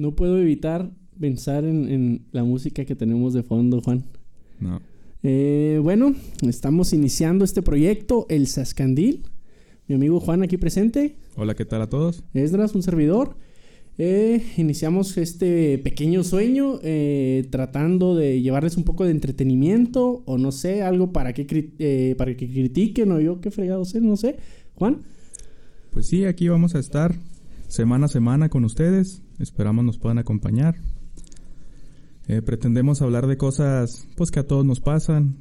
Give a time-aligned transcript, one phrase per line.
[0.00, 4.04] No puedo evitar pensar en, la música que tenemos de fondo, Juan.
[4.58, 4.80] No.
[5.22, 9.24] Eh, bueno, estamos iniciando este proyecto, El Sascandil.
[9.86, 11.16] Mi amigo Juan aquí presente.
[11.36, 12.24] Hola, ¿qué tal a todos?
[12.32, 13.36] Esdras, un servidor.
[13.98, 20.52] Eh, iniciamos este pequeño sueño eh, tratando de llevarles un poco de entretenimiento o no
[20.52, 24.36] sé, algo para que, para que critiquen o yo qué fregado sé, no sé.
[24.76, 25.02] Juan.
[25.90, 27.14] Pues sí, aquí vamos a estar
[27.70, 29.22] semana a semana con ustedes.
[29.38, 30.76] Esperamos nos puedan acompañar.
[32.28, 35.36] Eh, pretendemos hablar de cosas pues que a todos nos pasan,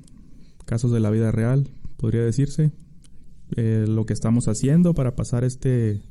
[0.66, 2.72] casos de la vida real, podría decirse.
[3.56, 6.02] Eh, lo que estamos haciendo para pasar este,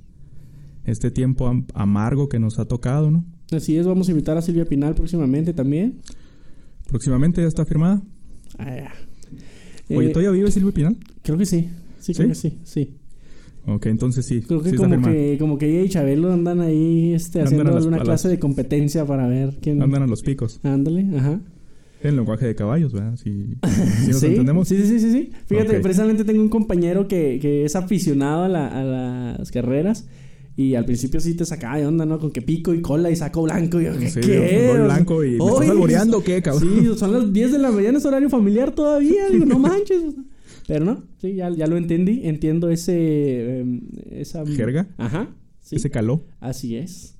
[0.84, 3.24] este tiempo amargo que nos ha tocado, ¿no?
[3.52, 6.00] Así es, vamos a invitar a Silvia Pinal próximamente también.
[6.88, 8.02] Próximamente ya está firmada.
[8.58, 8.92] Ah,
[9.88, 10.96] Oye, ¿todavía vive Silvia Pinal?
[11.22, 11.68] Creo que sí.
[12.00, 12.96] Sí, creo que sí, sí.
[13.68, 14.40] Ok, entonces sí.
[14.40, 18.28] Creo que como que como que ella y Chabelo andan ahí este, haciendo alguna clase
[18.28, 19.82] de competencia para ver quién...
[19.82, 20.58] Andan a los picos.
[20.62, 21.40] Ándale, ajá.
[22.00, 23.16] El lenguaje de caballos, ¿verdad?
[23.16, 23.30] Si,
[24.08, 24.68] nos entendemos.
[24.68, 25.30] Sí, sí, sí, sí.
[25.46, 28.84] Fíjate, precisamente tengo un compañero que, que es aficionado a, la, a
[29.38, 30.06] las carreras.
[30.56, 32.18] Y al principio sí te sacaba de onda, ¿no?
[32.18, 33.80] Con que pico y cola y saco blanco.
[33.80, 34.10] Y yo, ¿qué?
[34.10, 34.80] Sí, ¿qué?
[34.82, 36.68] blanco y ¿me estás alboreando qué, cabrón?
[36.82, 39.28] Sí, son las 10 de la mañana, es horario familiar todavía.
[39.32, 40.02] Digo, no manches.
[40.68, 42.20] Pero no, sí, ya, ya lo entendí.
[42.24, 43.60] Entiendo ese...
[43.60, 44.44] Em, esa...
[44.44, 44.86] ¿Jerga?
[44.98, 45.34] Ajá.
[45.70, 46.26] Ese caló.
[46.40, 47.16] Así es.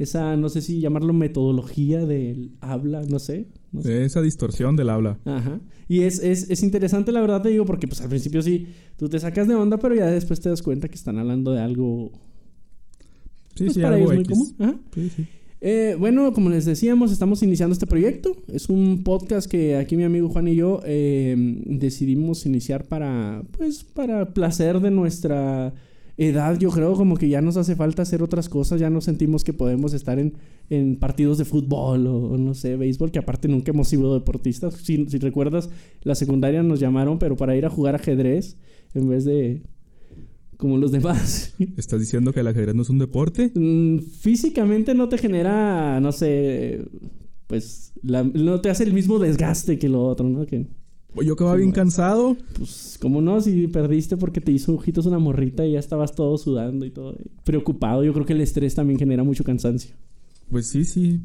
[0.00, 3.46] Esa, no sé si llamarlo metodología del habla, no sé.
[3.84, 5.20] Esa distorsión del habla.
[5.24, 5.60] Ajá.
[5.86, 8.66] Y es, es, es, interesante, la verdad te digo, porque pues al principio sí,
[8.96, 11.60] tú te sacas de onda, pero ya después te das cuenta que están hablando de
[11.60, 12.10] algo...
[13.54, 14.56] Sí, pues, sí, para algo ellos muy común.
[14.58, 14.80] Ajá.
[14.92, 15.26] Sí, sí.
[15.64, 18.36] Eh, bueno, como les decíamos, estamos iniciando este proyecto.
[18.52, 23.84] Es un podcast que aquí mi amigo Juan y yo eh, decidimos iniciar para, pues,
[23.84, 25.72] para placer de nuestra
[26.16, 26.58] edad.
[26.58, 28.80] Yo creo como que ya nos hace falta hacer otras cosas.
[28.80, 30.34] Ya no sentimos que podemos estar en,
[30.68, 34.74] en partidos de fútbol o, no sé, béisbol, que aparte nunca hemos sido deportistas.
[34.74, 35.70] Si, si recuerdas,
[36.02, 38.56] la secundaria nos llamaron, pero para ir a jugar ajedrez
[38.94, 39.62] en vez de
[40.62, 41.54] como los demás.
[41.76, 43.50] ¿Estás diciendo que el ajedrez no es un deporte?
[43.52, 46.84] Mm, físicamente no te genera, no sé,
[47.48, 50.46] pues no te hace el mismo desgaste que lo otro, ¿no?
[50.46, 50.68] Que,
[51.12, 52.36] pues yo quedaba bien cansado.
[52.56, 53.40] Pues, ¿cómo no?
[53.40, 57.16] Si perdiste porque te hizo ojitos una morrita y ya estabas todo sudando y todo.
[57.42, 58.04] Preocupado.
[58.04, 59.96] Yo creo que el estrés también genera mucho cansancio.
[60.48, 61.22] Pues sí, sí.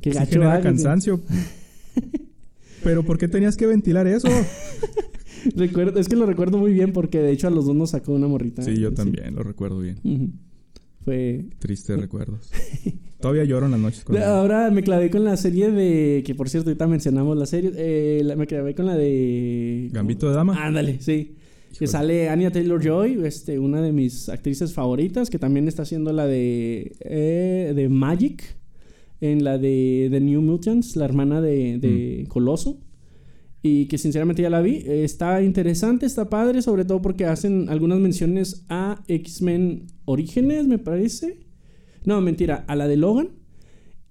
[0.00, 1.20] Qué gacho genera cansancio.
[2.84, 4.28] Pero ¿por qué tenías que ventilar eso?
[5.56, 8.12] recuerdo, es que lo recuerdo muy bien porque de hecho a los dos nos sacó
[8.12, 8.62] una morrita.
[8.62, 10.40] Sí, yo también lo recuerdo bien.
[11.04, 11.46] Fue...
[11.58, 12.50] Tristes recuerdos.
[13.20, 14.04] Todavía lloro en las noches.
[14.24, 16.22] Ahora me clavé con la serie de...
[16.24, 17.72] Que por cierto, ahorita mencionamos la serie.
[17.76, 19.90] Eh, me clavé con la de...
[19.92, 20.66] Gambito de Dama.
[20.66, 21.36] Ándale, sí.
[21.78, 26.26] Que sale Anya Taylor-Joy, este, una de mis actrices favoritas, que también está haciendo la
[26.26, 26.92] de...
[27.00, 28.56] Eh, de Magic.
[29.20, 32.28] En la de The New Mutants, la hermana de, de mm.
[32.28, 32.78] Coloso
[33.62, 34.82] y que sinceramente ya la vi.
[34.86, 41.40] Está interesante, está padre, sobre todo porque hacen algunas menciones a X-Men Orígenes, me parece.
[42.04, 43.30] No, mentira, a la de Logan.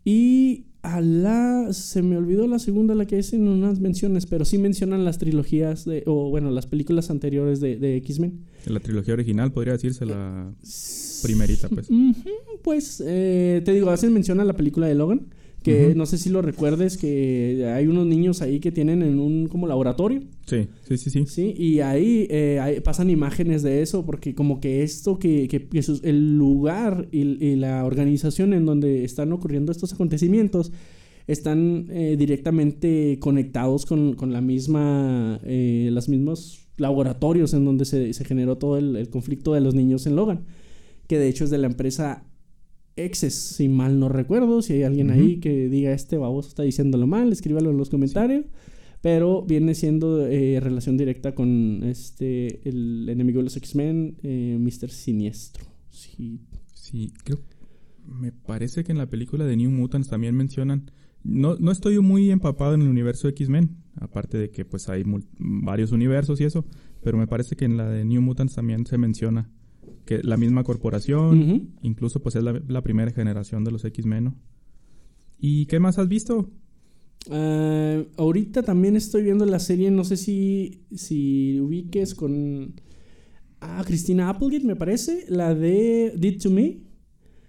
[0.06, 1.74] Y a la...
[1.74, 5.86] Se me olvidó la segunda, la que hacen unas menciones, pero sí mencionan las trilogías
[5.86, 6.04] de...
[6.06, 8.46] O bueno, las películas anteriores de, de X-Men.
[8.68, 10.54] La trilogía original podría decirse la
[11.24, 11.90] primerita, pues.
[12.62, 15.28] Pues, eh, te digo, hacen mención a la película de Logan.
[15.70, 19.48] Que no sé si lo recuerdes, que hay unos niños ahí que tienen en un
[19.48, 20.22] como laboratorio.
[20.46, 21.26] Sí, sí, sí, sí.
[21.28, 25.68] Sí, y ahí, eh, pasan imágenes de eso, porque como que esto, que, que,
[26.04, 30.72] el lugar y, la organización en donde están ocurriendo estos acontecimientos
[31.28, 38.14] están eh, directamente conectados con, con la misma, eh, los mismos laboratorios en donde se,
[38.14, 40.46] se generó todo el, el conflicto de los niños en Logan,
[41.08, 42.29] que de hecho es de la empresa
[43.06, 44.62] exes, si mal no recuerdo.
[44.62, 48.46] Si hay alguien ahí que diga este baboso está diciéndolo mal, escríbalo en los comentarios.
[49.02, 54.90] Pero viene siendo eh, relación directa con este el enemigo de los X-Men, eh, Mr.
[54.90, 55.66] Siniestro.
[55.90, 56.42] Sí.
[56.74, 57.40] Sí, creo.
[58.06, 60.92] Me parece que en la película de New Mutants también mencionan.
[61.24, 65.04] No, no estoy muy empapado en el universo de X-Men, aparte de que pues hay
[65.38, 66.66] varios universos y eso,
[67.04, 69.52] pero me parece que en la de New Mutants también se menciona
[70.10, 74.34] que la misma corporación, incluso pues es la, primera generación de los X-Men.
[75.38, 76.50] ¿Y qué más has visto?
[77.30, 82.74] Ah, ahorita también estoy viendo la serie, no sé si, si ubiques con...
[83.62, 86.80] Ah, Christina Applegate, me parece, la de Did to Me.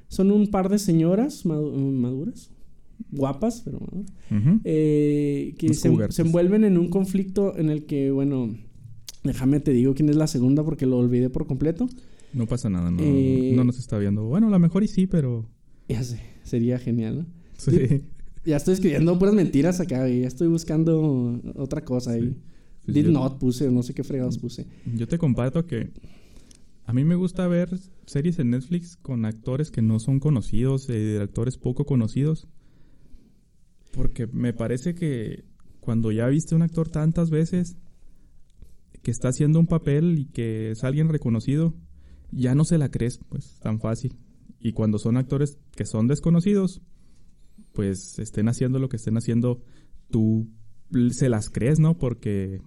[0.09, 2.51] Son un par de señoras maduras,
[3.11, 4.13] guapas, pero maduras,
[4.65, 8.55] eh, que se, se, envuelven en un conflicto en el que, bueno,
[9.25, 11.89] déjame te digo quién es la segunda porque lo olvidé por completo.
[12.33, 14.25] No pasa nada, no, no, eh, nos está viendo.
[14.25, 15.49] Bueno, a lo mejor y sí, pero
[15.89, 17.27] Ya sé, sería genial, ¿no?
[17.57, 18.03] Sí.
[18.45, 20.21] Ya estoy escribiendo puras mentiras acá, güey.
[20.23, 22.37] Ya estoy buscando otra cosa ahí.
[22.85, 24.67] Pues Did yo- not puse, no sé qué fregados puse.
[24.95, 25.91] Yo te comparto que
[26.87, 27.69] a mí me gusta ver
[28.07, 32.49] series en Netflix con actores que no son conocidos, eh, directores poco conocidos.
[33.93, 35.45] Porque me parece que
[35.81, 37.77] cuando ya viste un actor tantas veces
[39.03, 41.75] que está haciendo un papel y que es alguien reconocido,
[42.33, 44.17] ya no se la crees, pues, tan fácil.
[44.59, 46.83] Y cuando son actores que son desconocidos,
[47.73, 49.63] pues estén haciendo lo que estén haciendo,
[50.11, 50.49] tú
[51.11, 51.97] se las crees, ¿no?
[51.97, 52.61] Porque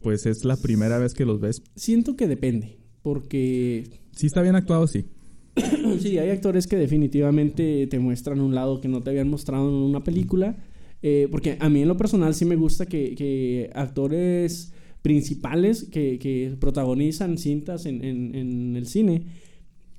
[0.00, 1.62] pues es la primera vez que los ves.
[1.76, 5.06] Siento que depende, porque Sí está bien actuado, sí.
[6.00, 9.74] sí, hay actores que definitivamente te muestran un lado que no te habían mostrado en
[9.74, 10.56] una película.
[11.02, 14.71] eh, porque a mí en lo personal sí me gusta que, que actores
[15.02, 19.24] principales que, que protagonizan cintas en, en- en el cine,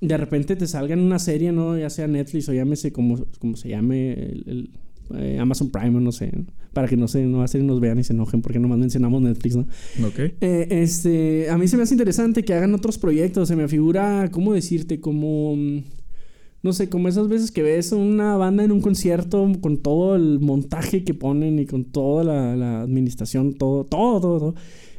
[0.00, 1.78] de repente te salgan una serie, ¿no?
[1.78, 4.70] Ya sea Netflix o llámese como, como se llame el, el,
[5.18, 6.32] eh, Amazon Prime no sé,
[6.72, 9.56] para que no se no hacer nos vean y se enojen porque nomás mencionamos Netflix,
[9.56, 9.66] ¿no?
[10.06, 10.18] Ok.
[10.40, 13.48] Eh, este, a mí se me hace interesante que hagan otros proyectos.
[13.48, 15.00] Se me figura, ¿cómo decirte?
[15.00, 15.54] Como,
[16.62, 20.40] no sé, como esas veces que ves una banda en un concierto con todo el
[20.40, 24.54] montaje que ponen y con toda la, la administración, todo, todo, todo, todo.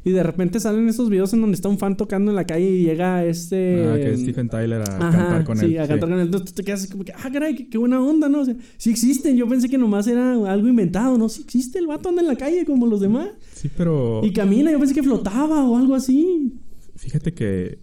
[0.06, 2.70] Y de repente salen esos videos en donde está un fan tocando en la calle
[2.70, 3.84] y llega este...
[3.90, 5.80] Ah, que es Stephen Tyler a Ajá, cantar con sí, él.
[5.82, 6.26] a cantar con él.
[6.28, 8.42] Entonces tú te quedas así como que, ah, caray, qué, qué buena onda, ¿no?
[8.42, 9.36] O sea, sí existen.
[9.36, 11.28] Yo pensé que nomás era algo inventado, ¿no?
[11.28, 11.80] Sí existe.
[11.80, 13.30] El vato anda en la calle como los demás.
[13.56, 14.72] Sí, pero Y camina.
[14.72, 16.54] Yo pensé que flotaba o algo así.
[16.96, 17.80] fíjate que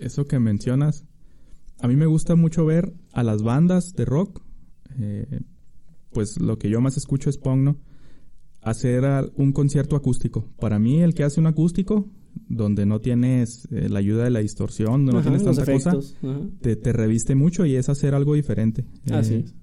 [0.00, 1.04] eso que mencionas,
[1.78, 4.42] a mí me gusta mucho ver a las bandas de rock,
[4.98, 5.40] eh,
[6.12, 7.76] pues lo que yo más escucho es punk, ¿no?
[8.68, 9.04] Hacer
[9.36, 10.46] un concierto acústico.
[10.60, 12.08] Para mí, el que hace un acústico,
[12.48, 16.16] donde no tienes eh, la ayuda de la distorsión, donde no tienes tanta cosa, efectos.
[16.60, 18.84] Te, te reviste mucho y es hacer algo diferente.
[19.10, 19.54] Así Eh, es.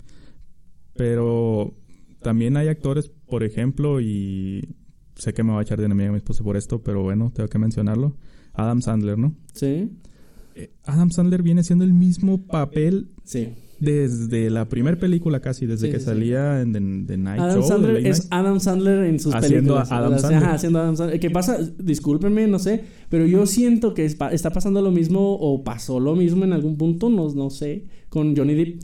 [0.93, 1.73] Pero
[2.21, 4.75] también hay actores, por ejemplo, y
[5.15, 7.49] sé que me va a echar de enemiga mi esposa por esto, pero bueno, tengo
[7.49, 8.15] que mencionarlo.
[8.53, 9.35] Adam Sandler, ¿no?
[9.53, 9.91] Sí.
[10.55, 13.49] Eh, Adam Sandler viene siendo el mismo papel Sí.
[13.85, 17.53] Desde la primera película casi, desde Sí, que sí, salía en The, The Night Adam
[17.53, 17.61] Show.
[17.61, 18.33] The Sandler Late es Night.
[18.33, 19.91] Adam Sandler en sus Haciendo películas.
[19.91, 20.43] Adam Sandler.
[20.43, 21.19] ajá, haciendo Adam Sandler.
[21.19, 21.57] ¿Qué pasa?
[21.79, 22.81] Discúlpenme, no sé.
[23.09, 27.09] Pero yo siento que está pasando lo mismo o pasó lo mismo en algún punto,
[27.09, 28.81] no, no sé, con Johnny Depp.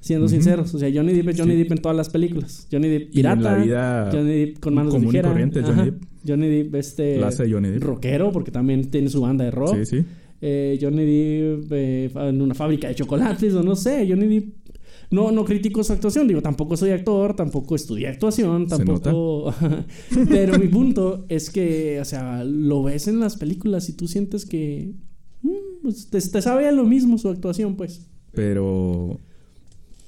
[0.00, 0.72] Siendo sinceros.
[0.72, 1.56] O sea, Johnny Depp es Johnny.
[1.56, 2.68] Depp en todas las películas.
[2.70, 3.40] Johnny Depp Y en pirata.
[3.40, 5.28] la vida Johnny Depp con manos de común y tijera.
[5.30, 5.84] corriente, Johnny.
[5.86, 6.02] Depp.
[6.28, 7.20] Johnny Depp, este...
[7.50, 7.82] Johnny Depp.
[7.82, 9.76] rockero, porque también tiene su banda de rock.
[9.78, 10.04] Sí, sí.
[10.40, 14.66] Eh, Johnny Depp eh, en una fábrica de chocolates o no sé, Johnny Depp
[15.10, 19.54] no, no critico su actuación, digo, tampoco soy actor, tampoco estudié actuación, tampoco...
[20.28, 24.44] Pero mi punto es que, o sea, lo ves en las películas y tú sientes
[24.44, 24.94] que...
[25.42, 28.08] mm, pues, te, te sabe a lo mismo su actuación, pues.
[28.32, 29.20] Pero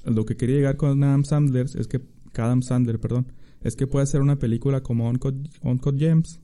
[0.04, 2.00] lo que quería llegar con Adam Sandler es que
[2.34, 3.32] Adam Sandler, perdón,
[3.62, 6.40] es que puede hacer una película como Uncut, Uncut Gems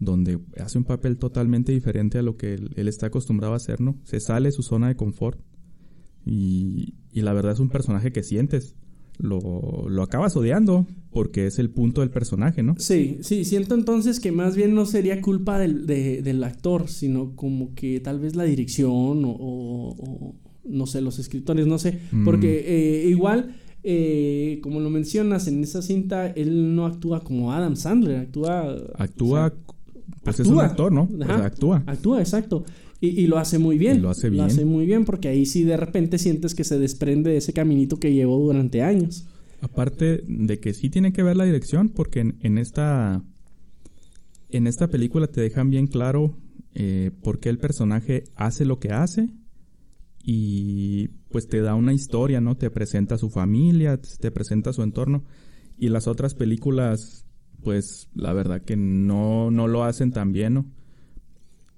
[0.00, 3.80] donde hace un papel totalmente diferente a lo que él, él está acostumbrado a hacer,
[3.80, 3.96] ¿no?
[4.04, 5.40] Se sale de su zona de confort
[6.24, 8.74] y, y la verdad es un personaje que sientes.
[9.20, 12.76] Lo, lo acabas odiando porque es el punto del personaje, ¿no?
[12.78, 17.34] Sí, sí, siento entonces que más bien no sería culpa del, de- del actor, sino
[17.34, 20.34] como que tal vez la dirección o, o- o,
[20.64, 22.24] no sé, los escritores, no sé, Mm.
[22.24, 22.62] porque
[23.04, 28.18] eh, igual, eh, como lo mencionas en esa cinta, él no actúa como Adam Sandler,
[28.18, 28.76] actúa...
[28.94, 29.58] Actúa, o sea,
[30.22, 31.08] pues es un actor, ¿no?
[31.28, 31.82] Actúa.
[31.86, 32.64] Actúa, exacto.
[33.00, 33.98] Y, y lo hace muy bien.
[33.98, 34.42] Y lo hace bien.
[34.42, 37.52] Lo hace muy bien porque ahí sí de repente sientes que se desprende de ese
[37.52, 39.26] caminito que llevó durante años.
[39.60, 43.22] Aparte de que sí tiene que ver la dirección, porque en, en esta
[44.50, 46.36] en esta película te dejan bien claro
[46.74, 49.28] eh, por qué el personaje hace lo que hace
[50.22, 52.56] y pues te da una historia, ¿no?
[52.56, 55.24] Te presenta a su familia, te presenta su entorno
[55.78, 57.26] y las otras películas,
[57.62, 60.66] pues la verdad que no, no lo hacen tan bien, ¿no?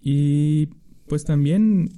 [0.02, 0.66] Y
[1.08, 1.90] pues también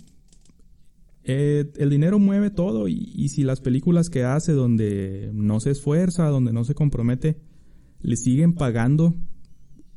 [1.24, 5.70] eh, el dinero mueve todo y, y si las películas que hace donde no se
[5.70, 7.36] esfuerza, donde no se compromete,
[8.00, 9.14] le siguen pagando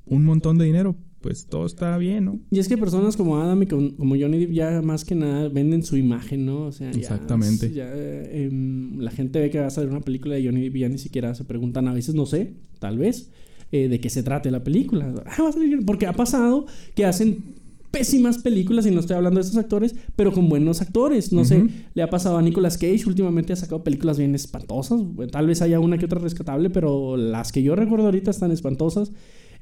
[0.06, 2.40] un montón de dinero, pues todo está bien, ¿no?
[2.52, 5.50] Y es que personas como Adam y con- como Johnny Depp ya más que nada
[5.50, 6.66] venden su imagen, ¿no?
[6.68, 7.72] O sea, ya- Exactamente.
[7.74, 10.76] ya, eh, em, la gente ve que va a salir una película de Johnny Depp
[10.76, 13.32] y ya ni siquiera se preguntan, a veces no sé, tal vez,
[13.72, 15.14] eh, de qué se trate la película.
[15.26, 17.56] Ah, va a salir- porque ha pasado que hacen
[17.92, 21.32] pésimas películas, y no estoy hablando de estos actores, pero con buenos actores.
[21.32, 25.00] No sé, le ha pasado a Nicolas Cage, últimamente ha sacado películas bien espantosas.
[25.32, 29.14] Tal vez haya una que otra rescatable, pero las que yo recuerdo ahorita están espantosas.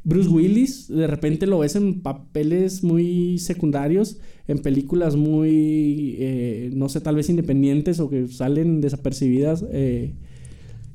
[0.04, 4.18] Bruce Willis, de repente lo ves en papeles muy secundarios,
[4.48, 9.64] en películas muy, eh, no sé, tal vez independientes o que salen desapercibidas.
[9.72, 10.12] Eh.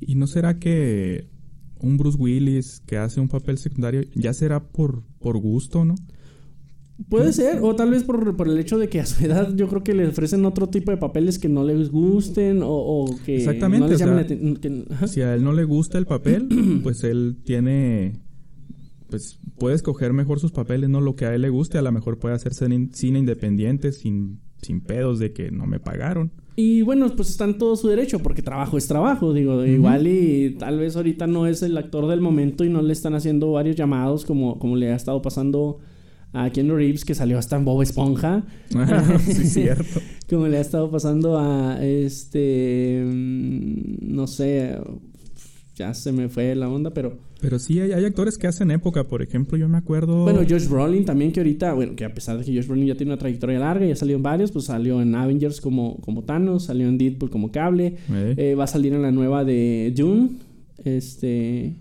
[0.00, 1.26] ¿Y no será que
[1.80, 5.94] un Bruce Willis que hace un papel secundario ya será por, por gusto, no?
[7.08, 9.68] Puede ser, o tal vez por, por, el hecho de que a su edad yo
[9.68, 13.86] creo que le ofrecen otro tipo de papeles que no les gusten o, que Exactamente,
[13.86, 16.48] no les llamen Si a él no le gusta el papel,
[16.82, 18.20] pues él tiene
[19.08, 21.92] pues puede escoger mejor sus papeles, no lo que a él le guste, a lo
[21.92, 26.32] mejor puede hacerse cine independiente sin, sin pedos de que no me pagaron.
[26.60, 30.56] Y bueno, pues está en todo su derecho, porque trabajo es trabajo, digo, igual y
[30.58, 33.76] tal vez ahorita no es el actor del momento y no le están haciendo varios
[33.76, 35.78] llamados como, como le ha estado pasando
[36.32, 38.42] a Ken Reeves, que salió hasta en Bob Esponja.
[39.20, 40.00] Sí, cierto.
[40.28, 44.80] como le ha estado pasando a este, mm, no sé,
[45.78, 47.16] ya se me fue la onda, pero...
[47.40, 49.04] Pero sí, hay, actores que hacen época.
[49.04, 50.24] Por ejemplo, yo me acuerdo...
[50.24, 51.72] Bueno, Josh Brolin también, que ahorita...
[51.72, 54.16] Bueno, que a pesar de que Josh Brolin ya tiene una trayectoria larga, ya salió
[54.16, 57.96] en varios, pues salió en Avengers como, como Thanos, salió en Deadpool como Cable.
[58.10, 60.30] Eh, va a salir en la nueva de Dune.
[60.84, 61.76] Este...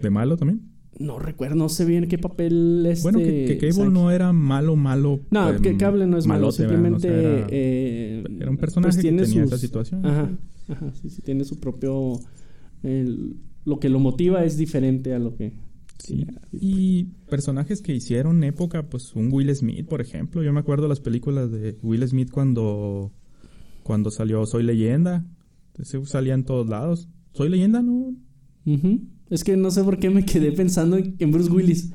[0.00, 0.62] ¿De malo también?
[0.98, 3.02] No recuerdo, no sé bien qué papel este...
[3.02, 5.20] Bueno, que, Cable no era malo, malo...
[5.30, 7.08] No, pues, que Cable no es malo, simplemente...
[7.08, 10.06] era, eh, era, un personaje pues, que tenía esa situación.
[10.06, 10.30] Ajá,
[10.68, 12.18] ajá, sí, sí, tiene su propio
[12.82, 15.52] lo que lo motiva es diferente a lo que...
[15.98, 16.26] Sí.
[16.52, 20.42] Y personajes que hicieron época, pues un Will Smith, por ejemplo.
[20.42, 23.12] Yo me acuerdo las películas de Will Smith cuando,
[23.84, 25.24] cuando salió Soy Leyenda.
[25.78, 27.08] Ese salía en todos lados.
[27.32, 28.16] Soy Leyenda, ¿no?
[29.30, 31.92] Es que no sé por qué me quedé pensando en Bruce Willis.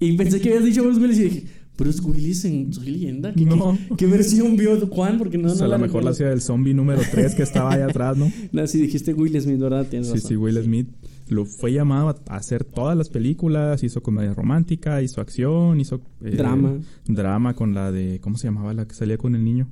[0.00, 1.46] Y pensé que habías dicho Bruce Willis y dije,
[1.78, 3.32] Bruce Willis en Soy Leyenda.
[3.32, 3.78] ¿Qué, no.
[3.96, 5.16] ¿qué, versión vio Juan?
[5.16, 7.72] Porque no, o sea, a lo mejor la hacía del zombie número 3 que estaba
[7.72, 8.30] ahí atrás, ¿no?
[8.52, 9.86] no, sí dijiste Will Smith, ¿verdad?
[9.88, 10.88] Tienes sí, sí, Will Smith.
[11.28, 13.84] Lo fue llamado a hacer todas las películas.
[13.84, 16.00] Hizo comedia romántica, hizo acción, hizo...
[16.24, 16.78] Eh, drama.
[17.06, 18.18] Drama con la de...
[18.20, 19.70] ¿Cómo se llamaba la que salía con el niño?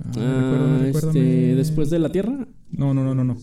[0.00, 2.48] Ah, ah recuerdo, este, ¿Después de la Tierra?
[2.70, 3.36] No, no, no, no, no.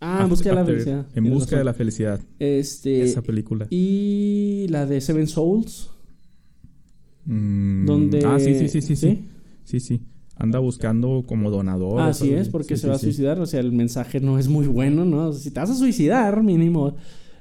[0.00, 1.06] Ah, en busca de la felicidad.
[1.14, 2.20] En busca de la felicidad.
[2.38, 3.02] Este.
[3.02, 3.66] Esa película.
[3.70, 5.90] Y la de Seven Souls.
[7.26, 8.24] Mm, donde...
[8.24, 9.28] Ah, sí, sí, sí, sí, sí.
[9.64, 10.02] Sí, sí.
[10.36, 12.00] Anda buscando como donador.
[12.00, 13.40] Así es, porque se va a suicidar.
[13.40, 15.32] O sea, el mensaje no es muy bueno, ¿no?
[15.32, 16.94] Si te vas a suicidar, mínimo,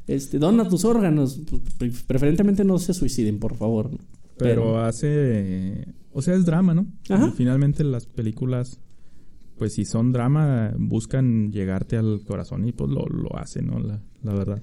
[0.07, 1.41] este, dona tus órganos.
[2.07, 3.91] Preferentemente no se suiciden, por favor.
[4.37, 5.93] Pero, hace...
[6.11, 6.87] O sea, es drama, ¿no?
[7.09, 7.33] Ajá.
[7.35, 8.79] finalmente las películas,
[9.57, 13.79] pues si son drama, buscan llegarte al corazón y pues lo, lo hacen, ¿no?
[13.79, 14.61] La, la verdad.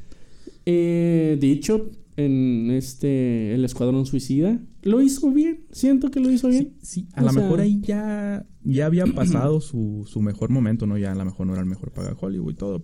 [0.64, 4.60] Eh, dicho, en este El Escuadrón Suicida.
[4.82, 6.74] Lo hizo bien, siento que lo hizo bien.
[6.82, 10.98] Sí, a lo mejor ahí ya, ya había pasado su, su mejor momento, ¿no?
[10.98, 12.82] Ya a lo mejor no era el mejor para Hollywood y todo.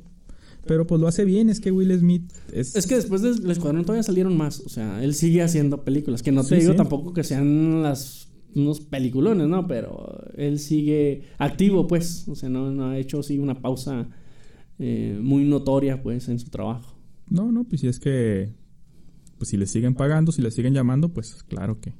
[0.66, 2.76] Pero pues lo hace bien, es que Will Smith es...
[2.76, 6.30] Es que después del Escuadrón todavía salieron más, o sea, él sigue haciendo películas, que
[6.30, 9.66] no te digo tampoco que sean las unos peliculones, ¿no?
[9.66, 14.08] Pero él sigue activo, pues, o sea, no, no ha hecho sí una pausa
[14.78, 16.98] eh, muy notoria, pues, en su trabajo.
[17.30, 18.54] No, no, pues si es que
[19.38, 21.94] pues si le siguen pagando, si le siguen llamando, pues claro que,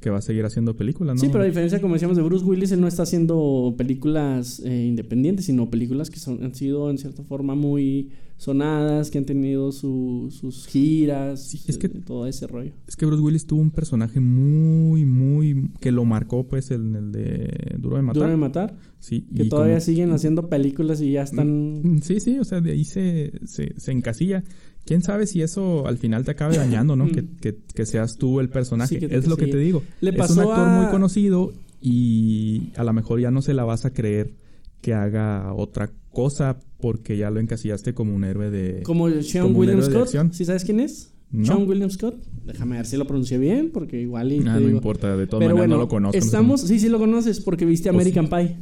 [0.00, 1.20] que va a seguir haciendo películas, ¿no?
[1.20, 4.84] Sí, pero a diferencia, como decíamos, de Bruce Willis, él no está haciendo películas eh,
[4.84, 9.72] independientes, sino películas que son, han sido en cierta forma muy sonadas, que han tenido
[9.72, 12.72] sus giras, es que, todo ese rollo.
[12.86, 15.70] Es que Bruce Willis tuvo un personaje muy, muy...
[15.80, 18.22] que lo marcó, pues, en el de Duro de Matar.
[18.22, 18.76] Duro de Matar.
[18.98, 19.26] Sí.
[19.34, 21.80] Que todavía siguen haciendo películas y ya están...
[21.82, 24.42] Mm, sí, sí, o sea, de ahí se, se, se encasilla
[24.84, 27.06] quién sabe si eso al final te acabe dañando, ¿no?
[27.40, 28.98] que, que, seas tú el personaje.
[29.10, 29.82] es lo que te digo.
[30.00, 33.84] Le es un actor muy conocido y a lo mejor ya no se la vas
[33.84, 34.34] a creer
[34.80, 38.82] que haga otra cosa porque ya lo encasillaste como un héroe de.
[38.82, 40.32] Como Sean William Scott.
[40.32, 41.14] ¿Sí sabes quién es?
[41.42, 42.16] Sean William Scott.
[42.44, 44.32] Déjame ver si lo pronuncié bien, porque igual.
[44.32, 46.16] Y ah, no importa, de todas maneras no lo conozco.
[46.16, 48.58] Estamos, sí, sí lo conoces, porque viste American Pie.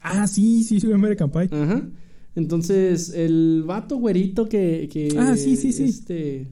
[0.00, 1.48] Ah, sí, sí, sí, American Pie.
[1.50, 1.82] Ajá.
[2.36, 5.08] Entonces, el vato güerito que, que.
[5.18, 5.84] Ah, sí, sí, sí.
[5.84, 6.46] Este.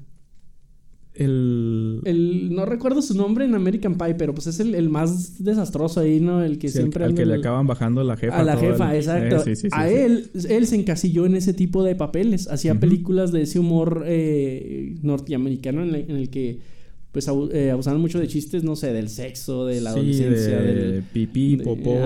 [1.12, 2.00] El...
[2.04, 2.54] el.
[2.54, 6.20] No recuerdo su nombre en American Pie, pero pues es el, el más desastroso ahí,
[6.20, 6.42] ¿no?
[6.42, 7.04] El que siempre.
[7.04, 8.40] Al, que le acaban bajando la jefa.
[8.40, 9.44] A la jefa, exacto.
[9.46, 12.48] Eh, a él, él se encasilló en ese tipo de papeles.
[12.48, 16.73] Hacía películas de ese humor eh, norteamericano en el que
[17.14, 21.02] pues eh, abusaban mucho de chistes, no sé, del sexo, de la adolescencia, de del
[21.04, 21.96] pipí, popó,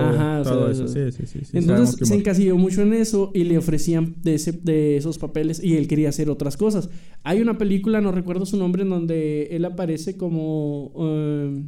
[0.43, 0.87] todo eso.
[0.87, 4.97] Sí, sí, sí, entonces se encasilló mucho en eso y le ofrecían de, ese, de
[4.97, 6.91] esos papeles y él quería hacer otras cosas.
[7.23, 11.63] Hay una película, no recuerdo su nombre, en donde él aparece como eh,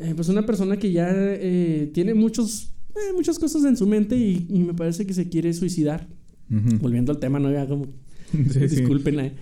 [0.00, 1.10] eh, pues una persona que ya
[1.94, 2.74] tiene muchos
[3.16, 6.06] muchas cosas en su mente y, y, me parece que se quiere suicidar.
[6.50, 7.86] Volviendo al tema, no ya como
[8.32, 9.32] disculpen.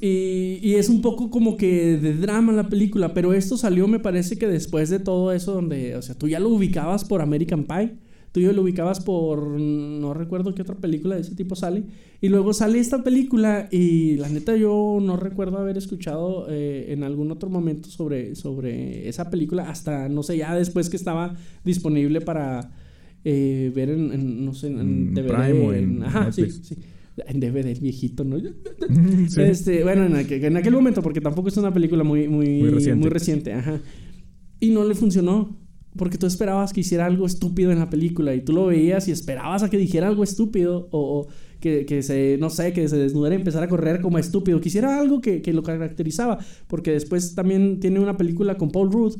[0.00, 3.98] Y, y es un poco como que de drama la película, pero esto salió me
[3.98, 7.64] parece que después de todo eso donde, o sea, tú ya lo ubicabas por American
[7.64, 7.96] Pie,
[8.36, 11.84] tú ya lo ubicabas por, no recuerdo qué otra película de ese tipo sale,
[12.20, 17.02] y luego sale esta película y la neta yo no recuerdo haber escuchado eh, en
[17.02, 21.34] algún otro momento sobre, sobre esa película, hasta, no sé, ya después que estaba
[21.64, 22.72] disponible para
[23.24, 25.28] eh, ver en, no sé, en, DVD.
[25.28, 26.76] Prime o en ajá, sí, sí.
[27.26, 28.36] En DVD viejito, ¿no?
[29.28, 29.40] Sí.
[29.42, 32.70] Este, bueno, en aquel, en aquel momento, porque tampoco es una película muy, muy, Muy
[32.70, 33.00] reciente.
[33.00, 33.80] muy reciente, ajá.
[34.60, 35.58] Y no le funcionó.
[35.96, 39.12] Porque tú esperabas que hiciera algo estúpido en la película y tú lo veías y
[39.12, 41.26] esperabas a que dijera algo estúpido o, o
[41.58, 44.60] que, que se, no sé, que se desnudara y empezara a correr como estúpido.
[44.60, 46.36] Quisiera algo que, que lo caracterizaba.
[46.66, 49.16] Porque después también tiene una película con Paul Rudd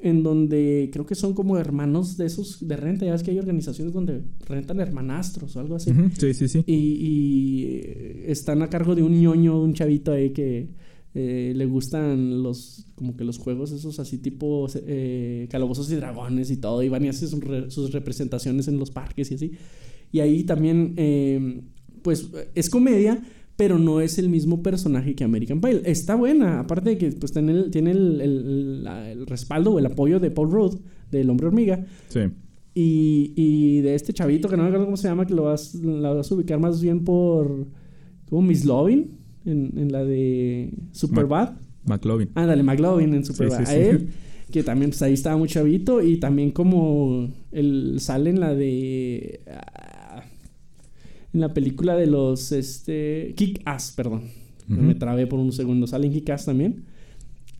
[0.00, 3.06] en donde creo que son como hermanos de esos de renta.
[3.06, 5.90] Ya ves que hay organizaciones donde rentan hermanastros o algo así.
[6.18, 6.62] Sí, sí, sí.
[6.66, 7.82] Y, y,
[8.26, 10.68] están a cargo de un ñoño, un chavito ahí que
[11.14, 16.50] eh, le gustan los, como que los juegos esos así tipo eh, calabozos y dragones
[16.50, 16.82] y todo.
[16.82, 19.52] Y van y hacen sus, re- sus representaciones en los parques y así.
[20.12, 21.62] Y ahí también, eh,
[22.02, 23.22] pues es comedia,
[23.56, 25.80] pero no es el mismo personaje que American Pie.
[25.84, 30.20] Está buena, aparte de que pues, tiene, el, tiene el, el- respaldo o el apoyo
[30.20, 30.76] de Paul Rudd,
[31.10, 31.84] del hombre hormiga.
[32.08, 32.20] Sí.
[32.74, 35.74] Y, y de este chavito, que no me acuerdo cómo se llama, que lo vas,
[35.76, 37.66] la vas a ubicar más bien por.
[38.28, 39.12] como Miss Lovin,
[39.46, 41.54] en, en la de Superbad.
[41.86, 42.28] McLovin.
[42.34, 43.58] Ándale, McLovin en Superbad.
[43.58, 43.78] sí, A sí.
[43.78, 44.08] él,
[44.50, 46.02] que también pues, ahí estaba muy chavito.
[46.02, 47.30] Y también como.
[47.52, 49.40] él sale en la de.
[51.36, 52.50] En la película de los.
[52.52, 54.22] este Kick Ass, perdón.
[54.66, 55.86] Me trabé por un segundo.
[55.86, 56.84] Sale en Kick Ass también.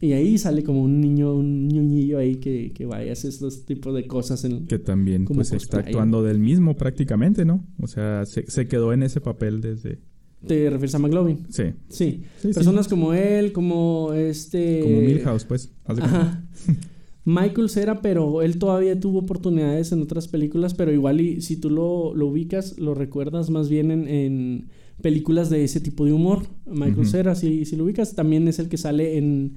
[0.00, 3.64] Y ahí sale como un niño, un ñoñillo ahí que, que va y hace estos
[3.64, 7.64] tipos de cosas en, Que también Como pues está actuando del mismo prácticamente, ¿no?
[7.80, 9.98] O sea, se, se quedó en ese papel desde...
[10.46, 11.46] ¿Te refieres a McLovin?
[11.48, 11.72] Sí.
[11.88, 12.24] Sí.
[12.36, 12.52] Sí, sí.
[12.52, 14.80] Personas como él, como este.
[14.82, 15.72] Como Milhouse, pues.
[15.86, 16.44] Ajá.
[17.26, 21.70] Michael Cera, pero él todavía tuvo oportunidades en otras películas, pero igual y si tú
[21.70, 24.68] lo, lo ubicas, lo recuerdas más bien en, en
[25.02, 26.46] películas de ese tipo de humor.
[26.66, 27.04] Michael Ujú.
[27.10, 29.54] Cera, si, si lo ubicas, también es el que sale en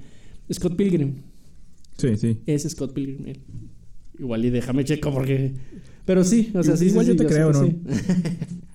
[0.52, 1.14] Scott Pilgrim.
[1.96, 2.38] Sí, sí.
[2.44, 3.26] Es Scott Pilgrim.
[3.26, 3.40] él.
[4.18, 5.54] Igual y déjame checo porque...
[6.04, 7.64] Pero sí, o sea, sí, Igual sí, yo te creo, ¿no?
[7.64, 7.76] sí.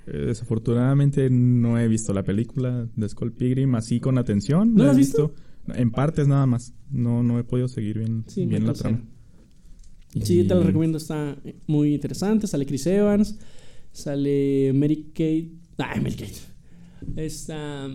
[0.08, 4.76] Eh, desafortunadamente no he visto la película de Skull Pilgrim así con atención.
[4.76, 5.34] ¿No la he has visto?
[5.74, 6.74] En partes nada más.
[6.92, 9.04] No, no he podido seguir bien, Sí, bien la trama.
[10.22, 12.48] Sí, te lo Y- recomiendo, está muy interesante.
[12.48, 13.38] Sale Chris Evans,
[13.92, 15.52] sale Mary Kate.
[15.78, 17.26] Ay, Mary Kate.
[17.26, 17.88] Está.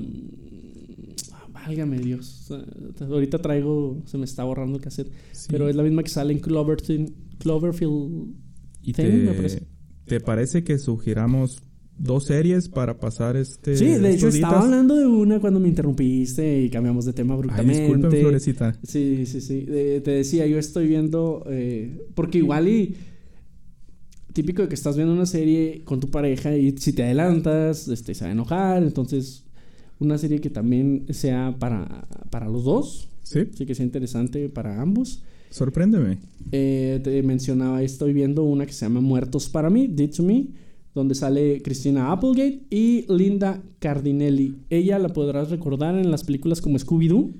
[1.52, 2.52] Válgame Dios.
[3.00, 4.02] Ahorita traigo.
[4.06, 5.10] Se me está borrando el cassette.
[5.32, 5.48] Sí.
[5.50, 7.12] Pero es la misma que sale en Cloverfield.
[7.38, 8.34] Cloverfield.
[8.82, 9.66] ¿Y me parece.
[10.06, 11.62] te parece que sugiramos
[12.02, 16.62] dos series para pasar este Sí, de hecho estaba hablando de una cuando me interrumpiste
[16.62, 17.82] y cambiamos de tema Ay, abruptamente.
[17.82, 18.78] disculpen, Florecita.
[18.82, 19.64] Sí, sí, sí.
[19.66, 21.44] Te decía, yo estoy viendo.
[21.48, 22.96] eh, porque igual y.
[24.32, 28.14] Típico de que estás viendo una serie con tu pareja y si te adelantas, este,
[28.14, 28.82] se va a enojar.
[28.82, 29.42] Entonces,
[29.98, 33.08] una serie que también sea para, para los dos.
[33.24, 35.22] Sí, Sí, que sea interesante para ambos.
[35.50, 36.18] sorpréndeme.
[36.52, 40.46] Eh, te mencionaba, estoy viendo una que se llama Muertos para mí, Dead to Me,
[40.94, 44.56] donde sale Christina Applegate y Linda Cardinelli.
[44.70, 47.32] Ella la podrás recordar en las películas como Scooby-Doo.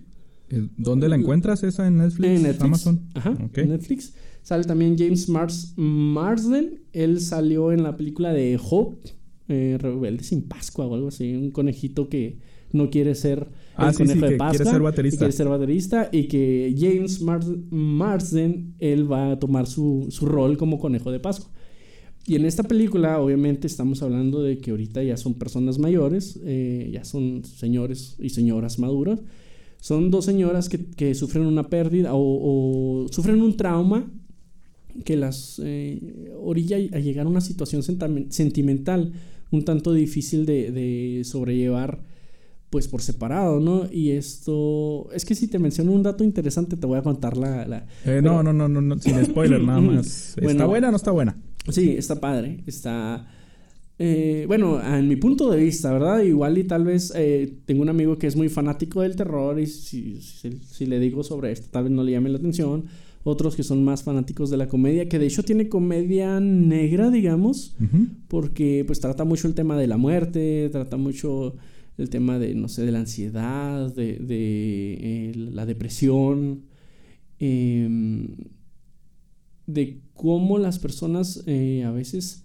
[0.51, 2.29] Eh, ¿Dónde la encuentras esa en Netflix?
[2.29, 2.63] En Netflix.
[2.65, 3.01] Amazon.
[3.15, 3.59] Ajá, Ok.
[3.59, 4.15] en Netflix.
[4.43, 6.81] Sale también James Mars Marsden.
[6.93, 9.11] Él salió en la película de Hope,
[9.49, 11.35] eh, Rebelde sin Pascua o algo así.
[11.35, 12.39] Un conejito que
[12.73, 14.51] no quiere ser el Ah, sí, conejo sí, de Pascua.
[14.57, 15.19] quiere ser y baterista.
[15.19, 16.09] quiere ser baterista.
[16.13, 21.21] Y que James Mars- Marsden, él va a tomar su, su rol como conejo de
[21.21, 21.51] Pascua.
[22.31, 26.88] Y en esta película, obviamente, estamos hablando de que ahorita ya son personas mayores, eh,
[26.93, 29.19] ya son señores y señoras maduras.
[29.81, 32.21] Son dos señoras que, que sufren una pérdida o,
[33.05, 34.09] o sufren un trauma
[35.05, 39.12] que las eh, orilla a llegar a una situación sentimental
[39.51, 42.05] un tanto difícil de, de sobrellevar
[42.71, 43.88] pues por separado, ¿no?
[43.90, 47.66] Y esto, es que si te menciono un dato interesante te voy a contar la...
[47.66, 50.29] la- Eh, no, no, no, no, no, sin spoiler, nada más.
[50.31, 50.69] ¿Está Bueno.
[50.69, 51.37] buena o no está buena?
[51.68, 53.27] Sí, está padre, está...
[53.99, 56.20] eh, bueno, en mi punto de vista, ¿verdad?
[56.23, 59.66] Igual y tal vez eh, tengo un amigo que es muy fanático del terror y
[59.66, 62.85] si, si- si le digo sobre esto, tal vez no le llame la atención.
[63.23, 67.77] Otros que son más fanáticos de la comedia, que de hecho tiene comedia negra, digamos,
[68.29, 71.55] porque pues trata mucho el tema de la muerte, trata mucho
[71.99, 76.62] el tema de, no sé, de la ansiedad, de, de, eh, la depresión,
[77.38, 78.29] em,
[79.66, 82.45] de cómo las personas eh, a veces,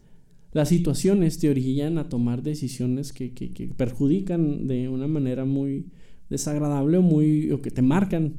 [0.53, 5.87] las situaciones te orillan a tomar decisiones que, que- perjudican de una manera muy,
[6.29, 8.33] desagradable o muy o que te marcan,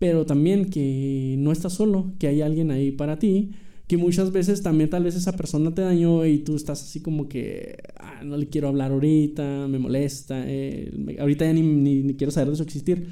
[0.00, 3.52] pero también que no estás solo, que hay alguien ahí para ti,
[3.86, 7.28] que muchas veces también tal vez esa persona te dañó y tú estás así como
[7.28, 12.32] que ah, no le quiero hablar ahorita, me molesta, eh, ahorita ya ni, ni, quiero
[12.32, 13.06] saber de su existir.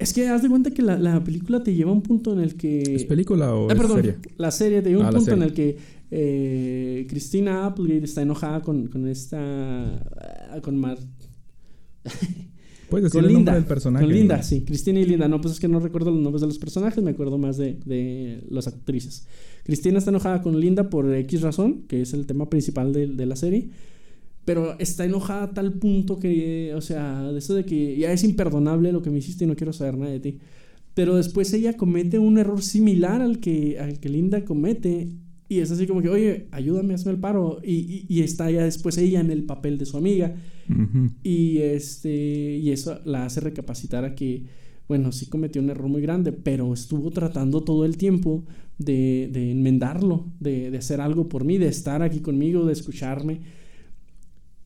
[0.00, 2.40] Es que haz de cuenta que la, la, película te lleva a un punto en
[2.40, 2.80] el que...
[2.80, 4.16] ¿Es película o ah, es serie?
[4.38, 5.76] La serie te lleva a un ah, punto en el que
[6.10, 10.02] eh, Cristina Applegate está enojada con, con esta...
[10.62, 10.98] con Mar...
[12.88, 14.04] Puedes decir el Linda, nombre del personaje.
[14.04, 14.62] Con Linda, sí.
[14.62, 15.28] Cristina y Linda.
[15.28, 17.78] No, pues es que no recuerdo los nombres de los personajes, me acuerdo más de,
[17.84, 19.28] de las actrices.
[19.62, 23.26] Cristina está enojada con Linda por X razón, que es el tema principal de, de
[23.26, 23.70] la serie.
[24.50, 28.24] Pero está enojada a tal punto que, o sea, de eso de que ya es
[28.24, 30.38] imperdonable lo que me hiciste y no quiero saber nada de ti.
[30.92, 35.10] Pero después ella comete un error similar al que, al que Linda comete
[35.48, 37.60] y es así como que, oye, ayúdame, hazme el paro.
[37.62, 40.34] Y, y, está ya después ella en el papel de su amiga.
[41.22, 44.46] Y este y eso la hace recapacitar a que,
[44.88, 48.42] bueno, sí cometió un error muy grande, pero estuvo tratando todo el tiempo
[48.78, 53.59] de, de enmendarlo, de, de hacer algo por mí, de estar aquí conmigo, de escucharme.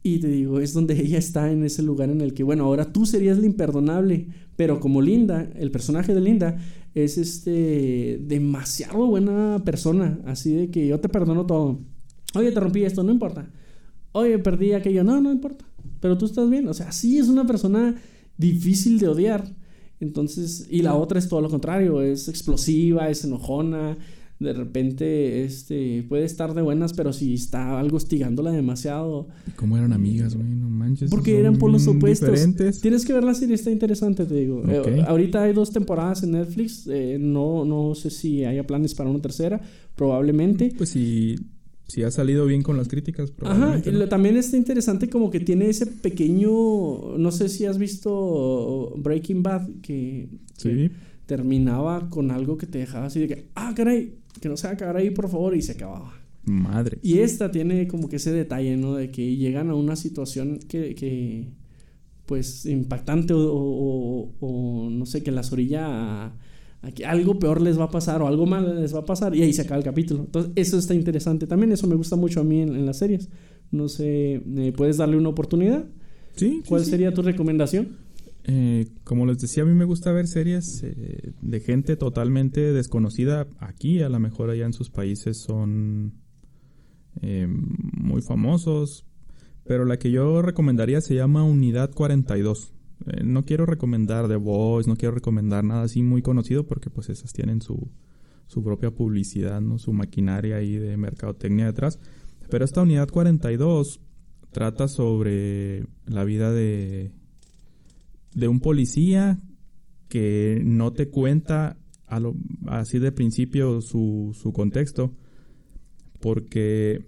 [0.07, 2.93] Y te digo, es donde ella está en ese lugar en el que, bueno, ahora
[2.93, 6.59] tú serías la imperdonable, pero como Linda, el personaje de Linda,
[6.95, 11.81] es este demasiado buena persona, así de que yo te perdono todo.
[12.35, 13.51] Oye, te rompí esto, no importa.
[14.13, 15.65] Oye, perdí aquello, no, no importa.
[16.01, 17.95] Pero tú estás bien, o sea, sí es una persona
[18.37, 19.57] difícil de odiar.
[20.01, 23.97] Entonces, y la otra es todo lo contrario, es explosiva, es enojona,
[24.41, 29.29] de repente este puede estar de buenas, pero si está algo hostigándola demasiado.
[29.57, 30.49] ¿Cómo eran amigas, güey?
[30.49, 31.11] No manches.
[31.11, 32.31] Porque eran polos opuestos.
[32.31, 32.81] Diferentes.
[32.81, 34.63] Tienes que ver la serie, está interesante, te digo.
[34.69, 36.87] Eh, ahorita hay dos temporadas en Netflix.
[36.89, 39.61] Eh, no, no sé si haya planes para una tercera.
[39.95, 40.75] Probablemente.
[40.77, 41.37] Pues si,
[41.87, 43.91] si ha salido bien con las críticas, probablemente.
[43.91, 47.17] Ajá, también está interesante como que tiene ese pequeño.
[47.17, 50.29] No sé si has visto Breaking Bad, que.
[50.57, 50.91] Sí.
[51.27, 54.73] terminaba con algo que te dejaba así de que, ah, caray, que no se va
[54.73, 56.21] a acabar ahí, por favor, y se acababa.
[56.45, 56.99] Madre.
[57.03, 58.95] Y esta tiene como que ese detalle, ¿no?
[58.95, 61.49] De que llegan a una situación que, que
[62.27, 66.33] pues, impactante o, o, no sé, que las orilla a,
[66.95, 69.43] que algo peor les va a pasar o algo mal les va a pasar y
[69.43, 70.25] ahí se acaba el capítulo.
[70.25, 73.31] Entonces, eso está interesante también, eso me gusta mucho a mí en, las series.
[73.71, 74.43] No sé,
[74.77, 75.87] ¿puedes darle una oportunidad?
[76.37, 76.63] Sí.
[76.69, 77.97] ¿Cuál sería tu recomendación?
[78.47, 83.47] Eh, como les decía, a mí me gusta ver series eh, de gente totalmente desconocida
[83.59, 86.13] aquí, a lo mejor allá en sus países son
[87.23, 89.07] eh, muy famosos,
[89.65, 92.75] pero la que yo recomendaría se llama Unidad 42.
[93.25, 97.33] no quiero recomendar The Voice, no quiero recomendar nada así muy conocido porque pues esas
[97.33, 97.91] tienen su,
[98.47, 99.79] su propia publicidad, ¿no?
[99.79, 101.99] su maquinaria ahí de mercadotecnia detrás.
[102.51, 104.03] Pero esta Unidad 42
[104.53, 107.11] trata sobre la vida de
[108.35, 109.41] de un policía
[110.09, 111.79] que no te cuenta
[112.67, 115.15] así de principio su, su contexto,
[116.21, 117.07] porque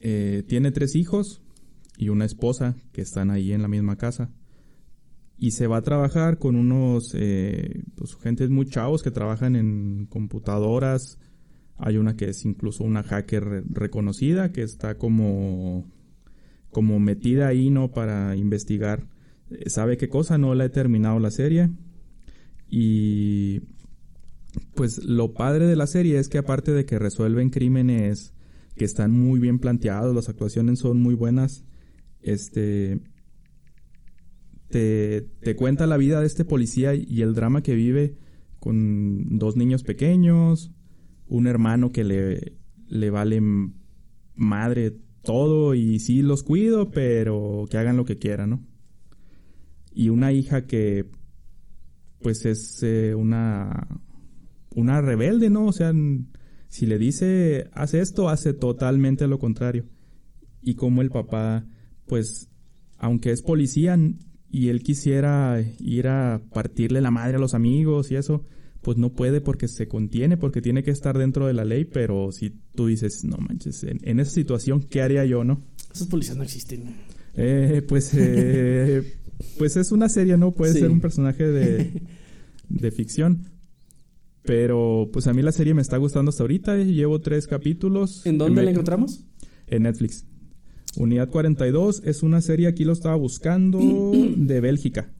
[0.00, 1.42] eh, tiene tres hijos
[1.96, 4.30] y una esposa que están ahí en la misma casa.
[5.38, 10.06] Y se va a trabajar con unos eh, pues, gentes muy chavos que trabajan en
[10.06, 11.18] computadoras.
[11.76, 15.90] Hay una que es incluso una hacker reconocida que está como,
[16.70, 17.90] como metida ahí, ¿no?
[17.90, 19.08] Para investigar
[19.66, 21.70] sabe qué cosa, no la he terminado la serie.
[22.68, 23.62] Y
[24.74, 28.34] pues lo padre de la serie es que aparte de que resuelven crímenes
[28.76, 31.64] que están muy bien planteados, las actuaciones son muy buenas,
[32.20, 33.00] este
[34.68, 38.16] te, te cuenta la vida de este policía y el drama que vive
[38.58, 40.72] con dos niños pequeños,
[41.26, 42.56] un hermano que le,
[42.88, 43.40] le vale
[44.34, 48.71] madre todo y sí los cuido, pero que hagan lo que quieran, ¿no?
[49.94, 51.06] Y una hija que
[52.20, 53.86] pues es eh, una
[54.74, 55.66] una rebelde, ¿no?
[55.66, 55.92] O sea,
[56.68, 59.86] si le dice hace esto, hace totalmente lo contrario.
[60.62, 61.66] Y como el papá,
[62.06, 62.48] pues,
[62.98, 63.98] aunque es policía
[64.50, 68.44] y él quisiera ir a partirle la madre a los amigos y eso,
[68.80, 72.32] pues no puede porque se contiene, porque tiene que estar dentro de la ley, pero
[72.32, 75.62] si tú dices, no manches, en, esa situación, ¿qué haría yo, no?
[75.92, 76.84] Esos policías no existen.
[77.34, 79.16] Eh, pues eh,
[79.58, 80.52] pues es una serie, ¿no?
[80.52, 82.02] Puede ser un personaje de,
[82.68, 83.46] de ficción.
[84.42, 86.76] Pero pues a mí la serie me está gustando hasta ahorita.
[86.76, 88.26] Llevo tres capítulos.
[88.26, 89.24] ¿En dónde la encontramos?
[89.68, 90.26] En Netflix.
[90.96, 93.78] Unidad 42 es una serie, aquí lo estaba buscando,
[94.36, 95.10] de Bélgica.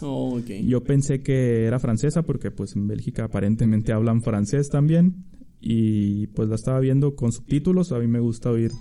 [0.00, 0.66] Oh, okay.
[0.66, 5.26] Yo pensé que era francesa porque pues en Bélgica aparentemente hablan francés también.
[5.60, 7.92] Y pues la estaba viendo con subtítulos.
[7.92, 8.72] A mí me gusta oír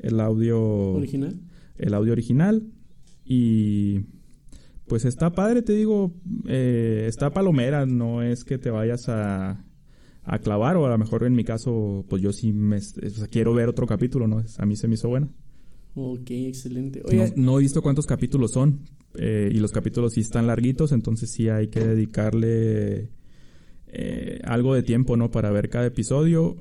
[0.00, 0.60] el audio...
[0.94, 1.38] ¿Original?
[1.80, 2.66] El audio original.
[3.24, 4.00] Y
[4.86, 6.12] pues está padre, te digo,
[6.48, 9.64] eh, está palomera, no es que te vayas a,
[10.24, 12.80] a clavar o a lo mejor en mi caso, pues yo sí me,
[13.30, 14.42] quiero ver otro capítulo, ¿no?
[14.58, 15.28] A mí se me hizo buena.
[15.94, 17.02] Ok, excelente.
[17.36, 18.80] No, he visto cuántos capítulos son
[19.14, 23.10] eh, y los capítulos sí están larguitos, entonces sí hay que dedicarle
[23.88, 25.30] eh, algo de tiempo, ¿no?
[25.30, 26.56] Para ver cada episodio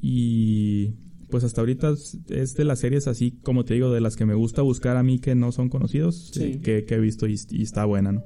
[0.00, 0.94] y
[1.28, 1.94] pues hasta ahorita
[2.28, 5.02] es de las series así, como te digo, de las que me gusta buscar a
[5.02, 8.24] mí que no son conocidos, que, he visto y, está buena, ¿no?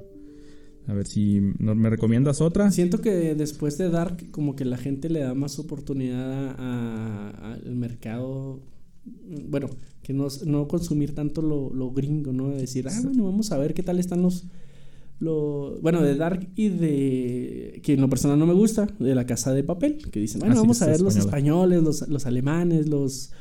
[0.87, 2.71] A ver si me recomiendas otra.
[2.71, 8.61] Siento que después de Dark, como que la gente le da más oportunidad al mercado.
[9.47, 9.69] Bueno,
[10.03, 12.49] que no, no consumir tanto lo, lo, gringo, ¿no?
[12.49, 14.45] De decir, ah, bueno, vamos a ver qué tal están los,
[15.21, 19.25] lo, bueno, de Dark y de, que en lo personal no me gusta, de La
[19.25, 23.31] Casa de Papel, que dicen, bueno, vamos a ver los españoles, los, los alemanes, los...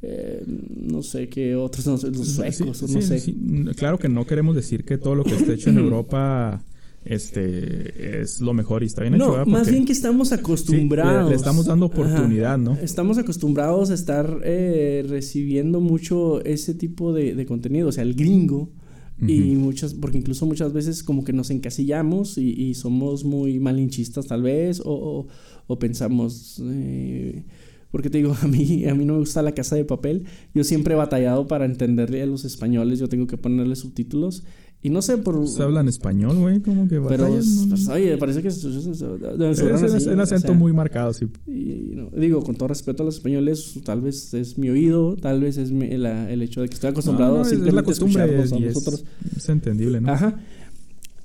[0.00, 3.34] Eh, no sé qué otros, los suecos, no sé.
[3.76, 6.62] Claro que no queremos decir que todo lo que esté hecho en Europa
[7.04, 11.30] este es lo mejor y está bien no, más bien que estamos acostumbrados.
[11.30, 12.76] le, estamos dando oportunidad, ¿no?
[12.80, 17.88] Estamos acostumbrados a estar eh, recibiendo mucho ese tipo de, de, contenido.
[17.88, 18.70] O sea, el gringo
[19.20, 24.42] y muchas, porque incluso muchas veces como que nos encasillamos y, somos muy malinchistas tal
[24.42, 25.26] vez, o,
[25.66, 27.42] o, pensamos, eh,
[27.90, 30.62] porque te digo, a mí, a mí no me gusta la casa de papel, yo
[30.62, 34.44] siempre he batallado para entenderle a los españoles, yo tengo que ponerle subtítulos
[34.80, 35.46] y no sé por...
[35.48, 38.48] Se hablan español, güey, como que Pero, pues, oye, parece que...
[38.48, 38.64] Es,
[40.06, 41.26] un acento muy marcado, sí.
[41.48, 45.56] Y, digo, con todo respeto a los españoles, tal vez es mi oído, tal vez
[45.56, 49.04] es el hecho de que estoy acostumbrado a simplemente la costumbre a nosotros.
[49.36, 50.12] Es, entendible, ¿no?
[50.12, 50.38] Ajá.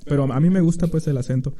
[0.04, 1.54] Pero a mí me gusta, pues, el acento.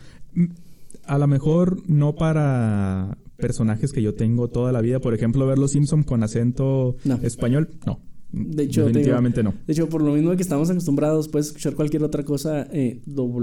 [1.04, 4.98] A lo mejor no para personajes que yo tengo toda la vida.
[4.98, 8.00] Por ejemplo, ver Los Simpson con acento español, no.
[8.34, 9.54] De hecho, Definitivamente no.
[9.66, 13.00] De hecho, por lo mismo que estamos acostumbrados, puedes escuchar cualquier otra cosa eh,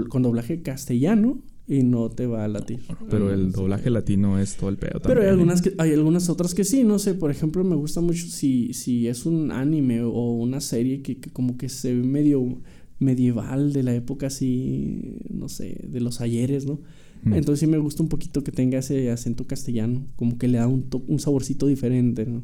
[0.08, 2.80] con doblaje castellano y no te va a latir.
[3.08, 5.08] Pero el doblaje latino es todo el pedo también.
[5.08, 8.00] Pero hay algunas, que, hay algunas otras que sí, no sé, por ejemplo, me gusta
[8.00, 12.60] mucho si, si es un anime o una serie que, como que se ve medio
[12.98, 16.80] medieval de la época así, no sé, de los ayeres, ¿no?
[17.24, 20.66] Entonces sí me gusta un poquito que tenga ese acento castellano, como que le da
[20.66, 22.42] un, un saborcito diferente, ¿no?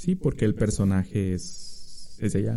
[0.00, 2.56] Sí, porque el personaje es, es ella.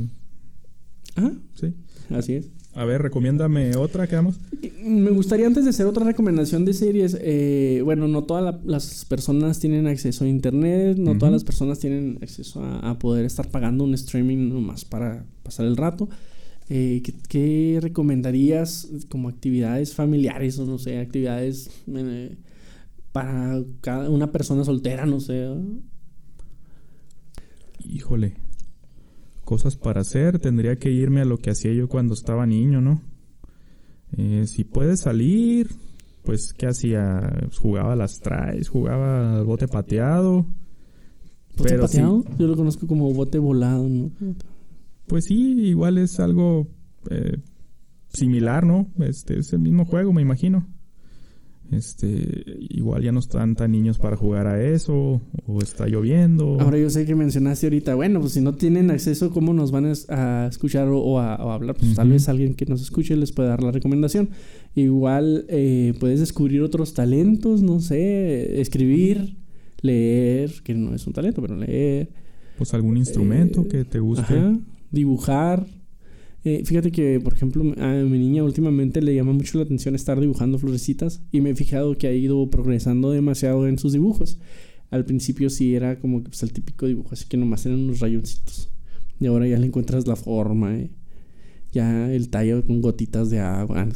[1.17, 1.73] Ah, sí.
[2.09, 2.49] Así es.
[2.73, 4.39] A ver, recomiéndame otra que vamos.
[4.81, 9.59] Me gustaría antes de hacer otra recomendación de series, eh, bueno, no todas las personas
[9.59, 13.93] tienen acceso a internet, no todas las personas tienen acceso a, poder estar pagando un
[13.93, 16.07] streaming nomás para pasar el rato.
[16.69, 22.37] Eh, ¿qué, recomendarías como actividades familiares o no sé, actividades eh,
[23.11, 25.45] para cada una persona soltera, no sé?
[27.85, 28.35] Híjole,
[29.43, 33.01] cosas para hacer, tendría que irme a lo que hacía yo cuando estaba niño, ¿no?
[34.17, 35.69] Eh, si puedes salir,
[36.23, 37.49] pues, ¿qué hacía?
[37.57, 40.45] Jugaba las traes, jugaba al bote pateado.
[41.57, 42.23] ¿Bote pateado?
[42.37, 44.11] Yo lo conozco como bote volado, ¿no?
[45.07, 46.67] Pues sí, igual es algo
[47.09, 47.37] eh,
[48.07, 48.87] similar, ¿no?
[48.99, 50.65] Este es el mismo juego, me imagino.
[51.71, 56.59] Este, igual ya no están tan niños para jugar a eso, o está lloviendo.
[56.59, 59.91] Ahora yo sé que mencionaste ahorita, bueno, pues si no tienen acceso, ¿cómo nos van
[60.09, 61.75] a, escuchar o, a, hablar?
[61.75, 64.29] Pues tal vez alguien que nos escuche les puede dar la recomendación.
[64.75, 69.37] Igual eh, puedes descubrir otros talentos, no sé, escribir,
[69.81, 72.09] leer, que no es un talento, pero leer.
[72.57, 74.59] Pues algún instrumento eh, que te guste.
[74.91, 75.65] dibujar,
[76.45, 80.19] eh, fíjate que, por ejemplo, a mi niña últimamente le llama mucho la atención estar
[80.19, 84.39] dibujando florecitas y me he fijado que ha ido progresando demasiado en sus dibujos.
[84.91, 87.99] Al principio sí era como que pues, el típico dibujo, así que nomás eran unos
[87.99, 88.69] rayoncitos.
[89.19, 90.89] Y ahora ya le encuentras la forma, ¿eh?
[91.71, 93.87] ya el tallo con gotitas de agua.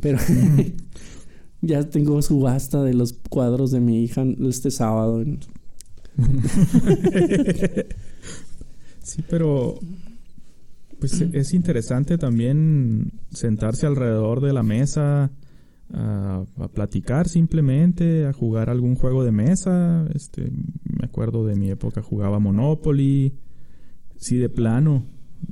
[0.00, 0.18] Pero
[1.60, 5.24] ya tengo subasta de los cuadros de mi hija este sábado.
[9.02, 9.78] sí, pero
[11.00, 15.32] pues es interesante también sentarse alrededor de la mesa
[15.92, 20.06] a, platicar simplemente, a jugar algún juego de mesa.
[20.14, 20.52] Este,
[20.84, 23.34] me acuerdo de mi época jugaba Monopoly.
[24.16, 25.06] Si de plano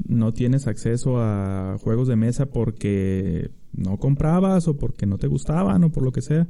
[0.06, 5.82] no tienes acceso a juegos de mesa porque no comprabas o porque no te gustaban
[5.84, 6.46] o por lo que sea,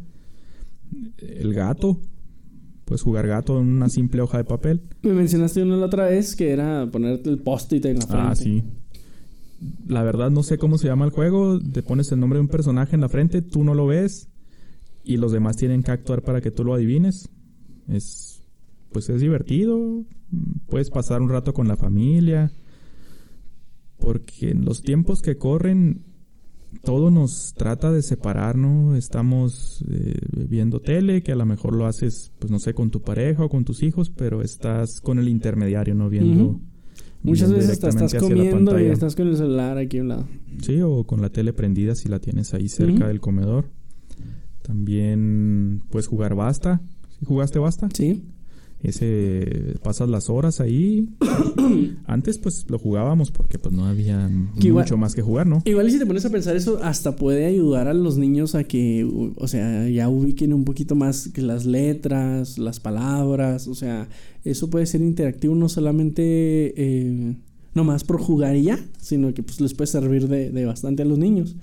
[1.19, 2.01] el gato,
[2.85, 4.83] puedes jugar gato en una simple hoja de papel.
[5.03, 8.29] Me mencionaste una la otra vez que era ponerte el post-it en la frente.
[8.29, 8.65] Ah, sí
[9.87, 12.49] la verdad no sé cómo se llama el juego, te pones el nombre de un
[12.49, 14.29] personaje en la frente, tú no lo ves
[15.05, 17.31] y los demás tienen que actuar para que tú lo adivines.
[17.89, 18.43] Es
[18.93, 20.05] pues es divertido,
[20.67, 22.51] puedes pasar un rato con la familia
[23.99, 26.05] porque en los tiempos que corren
[26.83, 28.95] todo nos trata de separar, ¿no?
[28.95, 30.19] Estamos eh,
[30.49, 33.49] viendo tele, que a lo mejor lo haces, pues no sé, con tu pareja o
[33.49, 36.09] con tus hijos, pero estás con el intermediario, ¿no?
[36.09, 36.61] Viendo.
[37.23, 40.29] Muchas veces hasta estás comiendo y estás con el celular aquí a un lado.
[40.63, 43.71] Sí, o con la tele prendida si la tienes ahí cerca del comedor.
[44.63, 46.81] También puedes jugar basta.
[47.19, 47.89] ¿Sí ¿Jugaste basta?
[47.93, 48.23] Sí.
[48.83, 51.09] Ese pasas las horas ahí.
[52.07, 55.63] Antes pues lo jugábamos porque pues no había Que igual- mucho más que jugar, ¿no?
[55.65, 58.65] Igual y si te pones a pensar eso, hasta puede ayudar a los niños a
[58.65, 59.05] que,
[59.37, 64.09] o sea, ya ubiquen un poquito más que las letras, las palabras, o sea,
[64.45, 66.23] eso puede ser interactivo no solamente
[66.77, 67.37] eh,
[67.75, 71.07] nomás por jugar y ya, sino que pues les puede servir de, de bastante a
[71.07, 71.57] los niños.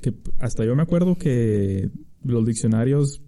[0.00, 1.90] Que hasta yo me acuerdo que
[2.24, 3.20] los diccionarios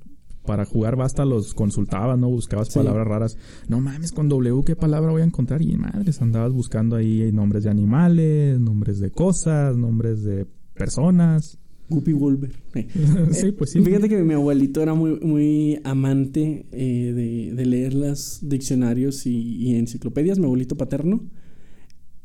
[0.46, 2.28] para jugar basta los consultabas, ¿no?
[2.28, 2.78] Buscabas Sí.
[2.78, 3.36] palabras raras.
[3.68, 5.62] No mames, con W qué palabra voy a encontrar.
[5.62, 11.58] Y madres, andabas buscando ahí nombres de animales, nombres de cosas, nombres de personas.
[11.88, 12.52] Guppy Wolver.
[12.74, 12.88] Eh.
[13.32, 13.80] sí, pues sí.
[13.82, 19.36] Fíjate que mi abuelito era muy, muy amante eh, de, de leer los diccionarios y,
[19.56, 21.22] y enciclopedias, mi abuelito paterno.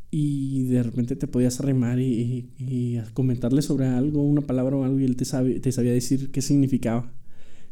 [0.10, 4.78] Y de repente te podías arrimar y, y- y a comentarle sobre algo, una palabra
[4.78, 7.12] o algo, y él te, sabe, te sabía decir qué significaba.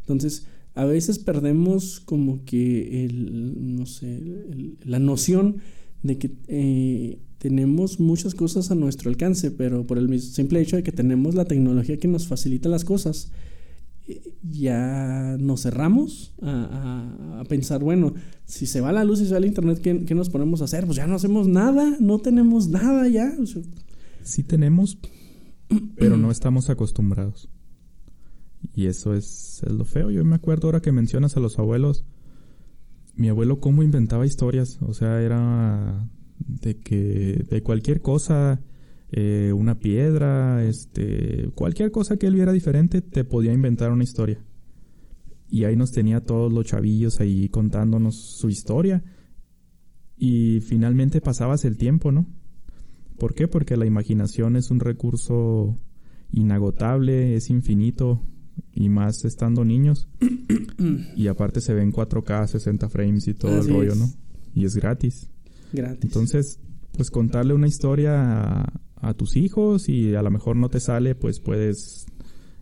[0.05, 4.21] Entonces, a veces perdemos como que el, no sé,
[4.83, 5.57] la noción
[6.03, 10.83] de que eh, tenemos muchas cosas a nuestro alcance, pero por el simple hecho de
[10.83, 13.31] que tenemos la tecnología que nos facilita las cosas,
[14.07, 18.13] eh, ya nos cerramos a, a- pensar, bueno,
[18.45, 20.65] si se va la luz y se va el internet, ¿qué, qué nos ponemos a
[20.65, 20.85] hacer?
[20.85, 23.33] Pues ya no hacemos nada, no tenemos nada ya.
[24.23, 24.97] Sí tenemos,
[25.97, 27.49] pero no estamos acostumbrados.
[28.73, 30.09] Y eso es, es lo feo.
[30.11, 32.05] Yo me acuerdo ahora que mencionas a los abuelos.
[33.15, 34.79] Mi abuelo cómo inventaba historias.
[34.81, 38.61] O sea, era de que de cualquier cosa,
[39.11, 44.43] eh, una piedra, este, cualquier cosa que él viera diferente, te podía inventar una historia.
[45.49, 49.03] Y ahí nos tenía todos los chavillos ahí contándonos su historia.
[50.17, 52.25] Y finalmente pasabas el tiempo, ¿no?
[53.17, 53.47] ¿Por qué?
[53.47, 55.77] Porque la imaginación es un recurso
[56.31, 58.21] inagotable, es infinito,
[58.73, 60.07] y más estando niños.
[61.15, 63.97] y aparte se ven 4K, 60 frames y todo Así el rollo, es.
[63.97, 64.09] ¿no?
[64.53, 65.29] Y es gratis.
[65.73, 66.03] gratis.
[66.03, 66.59] Entonces,
[66.95, 71.15] pues contarle una historia a, a tus hijos y a lo mejor no te sale,
[71.15, 72.05] pues puedes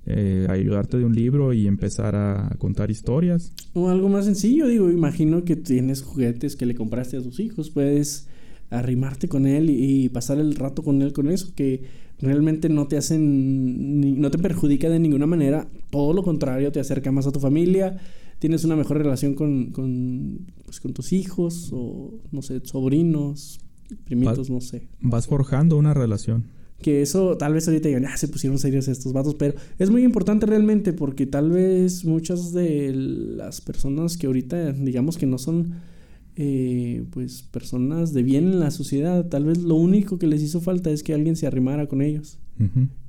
[0.06, 3.54] eh, ayudarte de un libro y empezar a contar historias.
[3.74, 7.70] O algo más sencillo, digo, imagino que tienes juguetes que le compraste a tus hijos,
[7.70, 8.28] puedes
[8.70, 11.84] arrimarte con él y, y pasar el rato con él con eso, que
[12.24, 16.80] realmente no te hacen, ni- no te perjudica de ninguna manera, todo lo contrario, te
[16.80, 17.98] acerca más a tu familia,
[18.40, 23.60] tienes una mejor relación con, con, pues, con tus hijos o, no sé, sobrinos,
[24.06, 24.88] primitos, no sé.
[25.02, 26.46] Vas forjando una relación.
[26.82, 30.04] Que eso, tal vez ahorita digan, ah, se pusieron serios estos vatos, pero es muy
[30.04, 35.76] importante realmente porque tal vez muchas de las personas que ahorita, digamos que no son,
[36.36, 40.62] eh, pues, personas de bien en la sociedad, tal vez lo único que les hizo
[40.62, 42.40] falta es que alguien se arrimara con ellos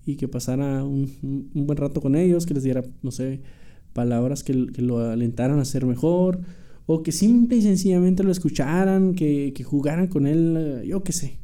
[0.06, 1.10] y que pasara un,
[1.54, 3.40] buen rato con ellos, que les diera, no sé,
[3.92, 6.40] palabras que, que lo alentaran a ser mejor,
[6.86, 11.12] o que simple y sencillamente lo escucharan, que, que jugaran con él, eh, yo qué
[11.12, 11.38] sé.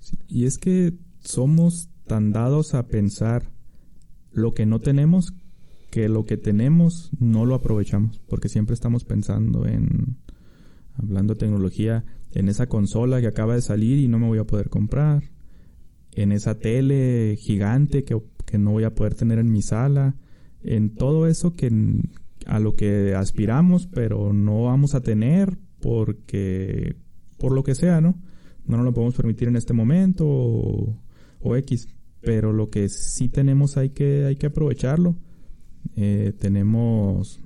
[0.00, 3.50] Sí, Y es que somos tan dados a pensar
[4.32, 5.34] lo que no tenemos
[5.90, 10.18] que lo que tenemos no lo aprovechamos, porque siempre estamos pensando en,
[10.98, 14.44] hablando de tecnología, en esa consola que acaba de salir y no me voy a
[14.44, 15.22] poder comprar,
[16.12, 20.16] en esa tele gigante que, que no voy a poder tener en mi sala,
[20.62, 21.70] en todo eso que
[22.46, 26.96] a lo que aspiramos, pero no vamos a tener porque
[27.36, 28.16] por lo que sea, ¿no?
[28.66, 30.98] No nos lo podemos permitir en este momento o,
[31.40, 31.88] o X,
[32.20, 35.16] pero lo que sí tenemos hay que hay que aprovecharlo.
[35.94, 37.40] Eh, tenemos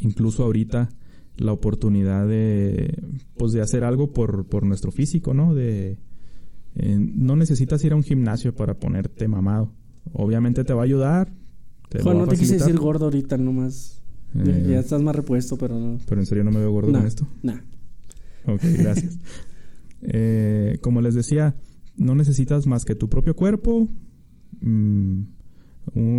[0.00, 0.88] incluso ahorita
[1.36, 3.02] la oportunidad de
[3.36, 5.54] pues de hacer algo por, por nuestro físico, ¿no?
[5.54, 5.98] De
[6.76, 9.72] eh, no necesitas ir a un gimnasio para ponerte mamado.
[10.12, 11.32] Obviamente te va a ayudar.
[11.88, 14.02] te Juan, no te quise decir gordo ahorita nomás.
[14.34, 15.98] Eh, ya estás más repuesto, pero no.
[16.06, 17.26] Pero en serio no me veo gordo Nah, con esto.
[17.42, 17.58] nah.
[18.46, 19.18] Ok, gracias.
[20.02, 21.56] Eh, como les decía,
[21.96, 23.88] no necesitas más que tu propio cuerpo,
[24.60, 25.22] mm,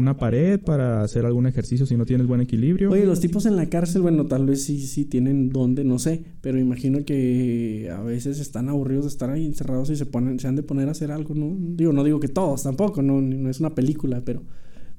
[0.08, 2.90] una pared para hacer algún ejercicio si no tienes buen equilibrio.
[2.92, 6.24] Oye, los tipos en la cárcel, bueno, tal vez sí, sí tienen dónde, no sé,
[6.42, 10.48] pero imagino que a veces están aburridos de estar ahí encerrados y se ponen, se
[10.48, 11.56] han de poner a hacer algo, ¿no?
[11.76, 14.44] Digo, no digo que todos tampoco, no, no es una película, pero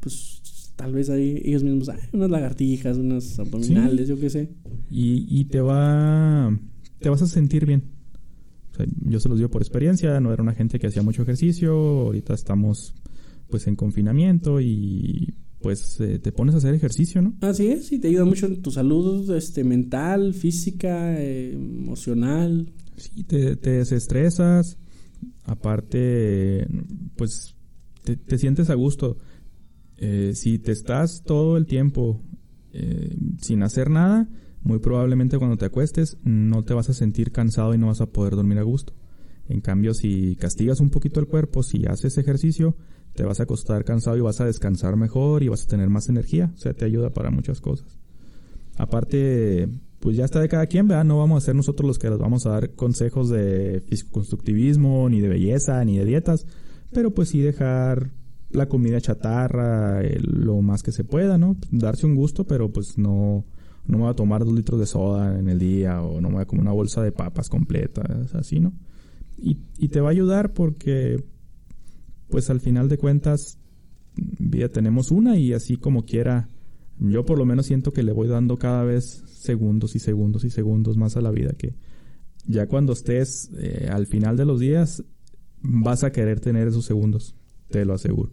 [0.00, 4.50] pues tal vez ahí ellos mismos, "Ay, unas lagartijas, unas abdominales, yo qué sé.
[4.90, 6.56] y, y te va
[7.00, 7.82] te vas a sentir bien.
[8.72, 11.22] O sea, yo se los digo por experiencia, no era una gente que hacía mucho
[11.22, 12.94] ejercicio, ahorita estamos
[13.50, 17.34] pues en confinamiento y pues eh, te pones a hacer ejercicio, ¿no?
[17.40, 22.72] Así es, y te ayuda mucho en tu salud este, mental, física, eh, emocional.
[22.96, 24.78] Sí, te, te desestresas.
[25.44, 26.66] Aparte,
[27.16, 27.56] pues
[28.04, 29.18] te, te sientes a gusto.
[30.00, 32.22] Eh, si te estás todo el tiempo
[32.72, 34.28] eh, sin hacer nada,
[34.62, 38.06] muy probablemente cuando te acuestes no te vas a sentir cansado y no vas a
[38.06, 38.94] poder dormir a gusto.
[39.48, 42.76] En cambio, si castigas un poquito el cuerpo, si haces ejercicio,
[43.18, 46.08] te vas a acostar cansado y vas a descansar mejor y vas a tener más
[46.08, 46.52] energía.
[46.54, 47.98] O sea, te ayuda para muchas cosas.
[48.76, 51.02] Aparte, pues ya está de cada quien, ¿verdad?
[51.02, 55.20] No vamos a ser nosotros los que les vamos a dar consejos de constructivismo, ni
[55.20, 56.46] de belleza, ni de dietas,
[56.92, 58.12] pero pues sí dejar
[58.50, 61.56] la comida chatarra lo más que se pueda, ¿no?
[61.72, 63.44] Darse un gusto, pero pues no,
[63.84, 66.34] no me voy a tomar dos litros de soda en el día o no me
[66.34, 68.74] voy a comer una bolsa de papas completas, así, ¿no?
[69.36, 71.24] Y, y te va a ayudar porque,
[72.28, 73.58] pues al final de cuentas,
[74.16, 76.48] vida tenemos una y así como quiera,
[76.98, 80.50] yo por lo menos siento que le voy dando cada vez segundos y segundos y
[80.50, 81.74] segundos más a la vida que
[82.46, 85.04] ya cuando estés eh, al final de los días
[85.60, 87.34] vas a querer tener esos segundos,
[87.70, 88.30] te lo aseguro.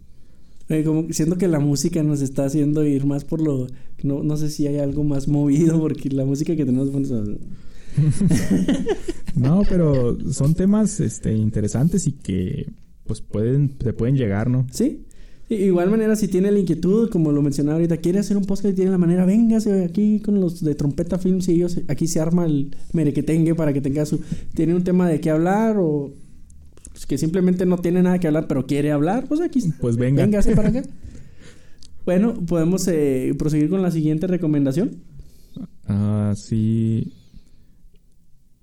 [0.68, 3.68] Eh, como siento que la música nos está haciendo ir más por lo...
[4.02, 6.90] No, no sé si hay algo más movido porque la música que tenemos...
[9.36, 12.72] no, pero son temas este, interesantes y que
[13.06, 14.66] pues pueden, te pueden llegar, ¿no?
[14.70, 15.04] Sí.
[15.48, 18.76] igual manera, si tiene la inquietud, como lo mencionaba ahorita, quiere hacer un podcast y
[18.76, 22.44] tiene la manera, véngase aquí con los de Trompeta Films y ellos, aquí se arma
[22.44, 24.20] el merequetengue para que tenga su...
[24.54, 26.12] Tiene un tema de qué hablar o
[27.04, 29.62] que simplemente no tiene nada que hablar, pero quiere hablar, pues aquí.
[29.80, 30.22] Pues venga.
[30.22, 30.82] Véngase para acá.
[32.06, 35.02] bueno, podemos eh, proseguir con la siguiente recomendación.
[35.86, 37.12] Ah, sí.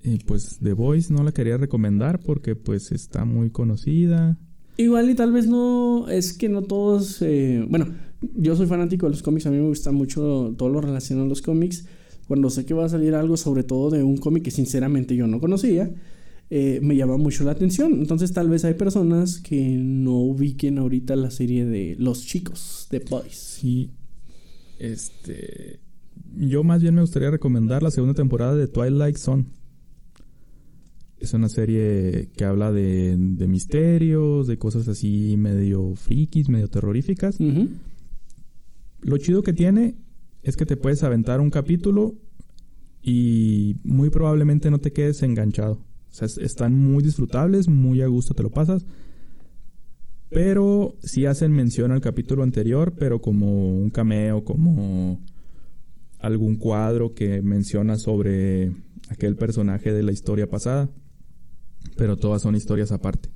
[0.04, 4.38] Eh, pues The Voice no la quería recomendar porque pues está muy conocida.
[4.76, 7.88] Igual y tal vez no, es que no todos, eh, bueno,
[8.36, 11.30] yo soy fanático de los cómics, a mí me gusta mucho todo lo relacionado a
[11.30, 11.86] los cómics.
[12.28, 15.28] Cuando sé que va a salir algo sobre todo de un cómic que sinceramente yo
[15.28, 15.92] no conocía,
[16.50, 17.94] eh, me llama mucho la atención.
[17.94, 23.00] Entonces tal vez hay personas que no ubiquen ahorita la serie de Los Chicos, de
[23.00, 23.36] Boys.
[23.36, 23.92] Sí.
[24.80, 25.80] Este...
[26.36, 29.46] Yo más bien me gustaría recomendar la segunda temporada de Twilight Zone.
[31.24, 37.38] Es una serie que habla de, de misterios, de cosas así medio frikis, medio terroríficas.
[39.00, 39.96] Lo chido que tiene
[40.42, 42.16] es que te puedes aventar un capítulo
[43.02, 45.76] y muy probablemente no te quedes enganchado.
[45.76, 48.86] O sea, están muy disfrutables, muy a gusto te lo pasas.
[50.28, 55.22] Pero sí hacen mención al capítulo anterior, pero como un cameo, como
[56.20, 58.74] algún cuadro que menciona sobre
[59.08, 60.90] aquel personaje de la historia pasada.
[61.98, 63.30] Pero todas son historias aparte.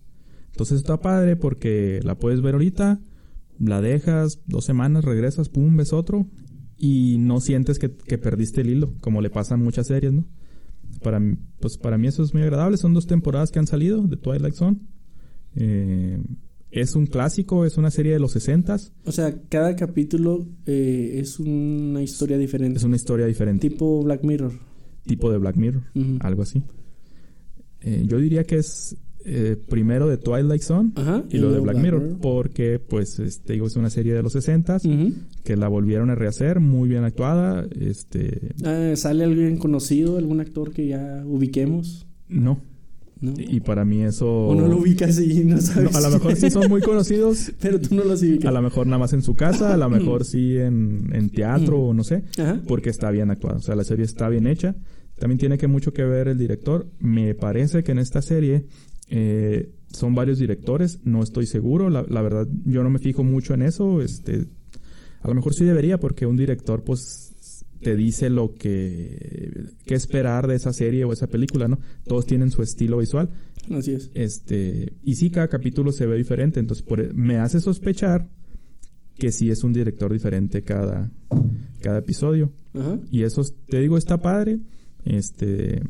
[0.51, 2.99] Entonces está padre porque la puedes ver ahorita,
[3.59, 6.27] la dejas dos semanas, regresas, pum, ves otro
[6.77, 10.25] y no sientes que, que perdiste el hilo, como le pasa en muchas series, ¿no?
[11.01, 11.21] para,
[11.59, 12.77] pues para mí eso es muy agradable.
[12.77, 14.77] Son dos temporadas que han salido de Twilight Zone.
[15.55, 16.21] Eh,
[16.69, 21.39] es un clásico, es una serie de los 60 O sea, cada capítulo eh, es
[21.39, 22.77] una historia diferente.
[22.77, 23.69] Es una historia diferente.
[23.69, 24.53] Tipo Black Mirror.
[25.05, 25.83] Tipo de Black Mirror,
[26.19, 26.63] algo así.
[27.81, 28.97] Eh, yo diría que es
[29.29, 30.91] eh, primero de Twilight Zone
[31.29, 34.77] y, lo de Black, Mirror, porque pues este digo es una serie de los 60
[35.43, 40.71] que la volvieron a rehacer muy bien actuada este ah, sale alguien conocido algún actor
[40.71, 42.61] que ya ubiquemos no
[43.21, 44.27] Y para mí eso.
[44.27, 45.95] O no lo ubicas y no sabes.
[45.95, 47.51] a lo mejor sí son muy conocidos.
[47.59, 48.45] pero tú no los ubicas.
[48.45, 51.79] A lo mejor nada más en su casa, a lo mejor sí en, en teatro
[51.79, 52.23] o no sé.
[52.67, 53.57] Porque está bien actuada.
[53.57, 54.75] O sea, la serie está bien hecha.
[55.19, 56.87] También tiene que mucho que ver el director.
[56.99, 58.65] Me parece que en esta serie
[59.09, 63.61] eh, son varios directores, no estoy seguro, la, verdad yo no me fijo mucho en
[63.61, 64.45] eso, este,
[65.21, 70.47] a lo mejor sí debería porque un director pues te dice lo que, que esperar
[70.47, 71.79] de esa serie o esa película, ¿no?
[72.05, 73.29] Todos tienen su estilo visual.
[73.71, 74.11] Así es.
[74.13, 78.27] Este, y sí, cada capítulo se ve diferente, entonces por, me hace sospechar
[79.17, 81.11] que sí es un director diferente cada,
[81.81, 82.51] cada episodio.
[83.09, 84.59] Y eso, te digo, está padre.
[85.07, 85.81] Este,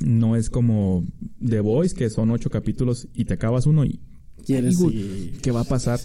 [0.00, 1.04] no es como
[1.44, 4.00] The Voice, que son ocho capítulos y te acabas uno y...
[4.44, 4.78] ¿Quieres?
[5.42, 6.00] ¿Qué va a pasar?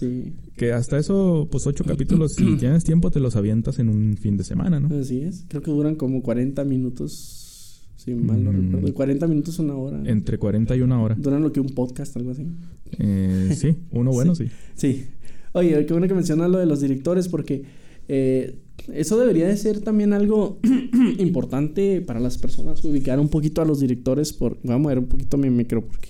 [0.56, 4.36] Que hasta eso, pues ocho capítulos, si tienes tiempo, te los avientas en un fin
[4.36, 4.94] de semana, ¿no?
[4.98, 5.46] Así es.
[5.48, 8.56] Creo que duran como 40 minutos, si mal no mm.
[8.56, 8.94] recuerdo.
[8.94, 10.02] 40 minutos, una hora.
[10.04, 11.14] Entre 40 y una hora.
[11.14, 12.46] Duran lo que un podcast, algo así.
[12.98, 14.48] Eh, sí, uno bueno, sí.
[14.74, 15.06] sí.
[15.52, 17.64] Oye, qué bueno que mencionas lo de los directores, porque
[18.08, 18.56] eh,
[18.92, 20.58] eso debería de ser también algo
[21.18, 24.32] importante para las personas, ubicar un poquito a los directores.
[24.32, 26.08] Por, voy a mover un poquito mi micro porque...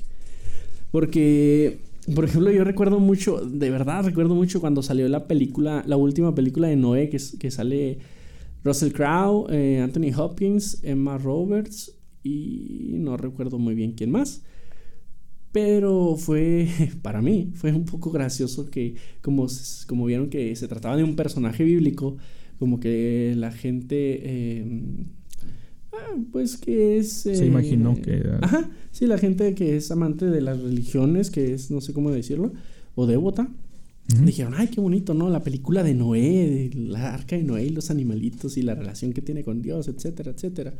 [0.91, 1.79] Porque
[2.15, 6.35] por ejemplo, yo recuerdo mucho, de verdad recuerdo mucho cuando salió la película, la última
[6.35, 7.99] película de Noé, que, que sale
[8.63, 14.43] Russell Crowe, eh, Anthony Hopkins, Emma Roberts y no recuerdo muy bien quién más.
[15.55, 16.67] Pero fue,
[17.03, 19.47] para mí, fue un poco gracioso que, como,
[19.87, 22.17] como vieron que se trataba de un personaje bíblico,
[22.59, 25.05] como que la gente, em,
[25.93, 27.13] ah, pues que es...
[27.13, 28.23] se imaginó eh, que...
[28.43, 32.11] Ajá, sí, la gente que es amante de las religiones, que es, no sé cómo
[32.11, 32.53] decirlo,
[32.97, 33.49] o devota,
[34.07, 35.31] Dijeron, ay, qué bonito, ¿no?
[35.31, 39.15] La película de Noé, de la arca de Noé y los animalitos y la relación
[39.15, 40.75] que tiene con Dios, etcétera, etcétera.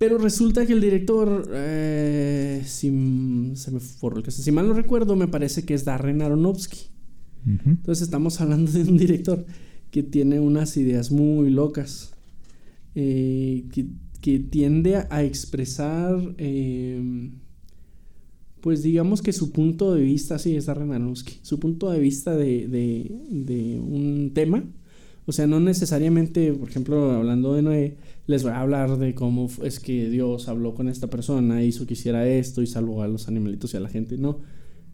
[0.00, 2.86] Pero resulta que el director, eh, si,
[3.54, 6.86] se me forró el si mal no recuerdo, me parece que es Darren Aronofsky.
[7.44, 9.44] Entonces estamos hablando de un director
[9.90, 12.14] que tiene unas ideas muy locas,
[12.94, 13.64] eh,
[14.22, 17.30] que, tiende a, expresar, eh,
[18.62, 22.34] pues digamos que su punto de vista, sí, es Darren Aronofsky, su punto de vista
[22.34, 24.64] de, de, un tema,
[25.26, 27.96] o sea, no necesariamente, por ejemplo, hablando de Noé,
[28.30, 31.94] les voy a hablar de cómo es que Dios habló con esta persona, hizo que
[31.94, 34.38] hiciera esto y salvó a los animalitos y a la gente, no,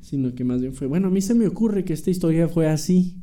[0.01, 2.67] sino que más bien fue, bueno, a mí se me ocurre que esta historia fue
[2.67, 3.17] así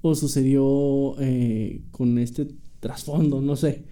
[0.00, 2.48] o sucedió eh, con este
[2.80, 3.84] trasfondo, no sé.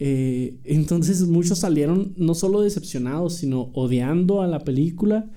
[0.00, 5.30] Eh, entonces muchos salieron no solo decepcionados, sino odiando a la película,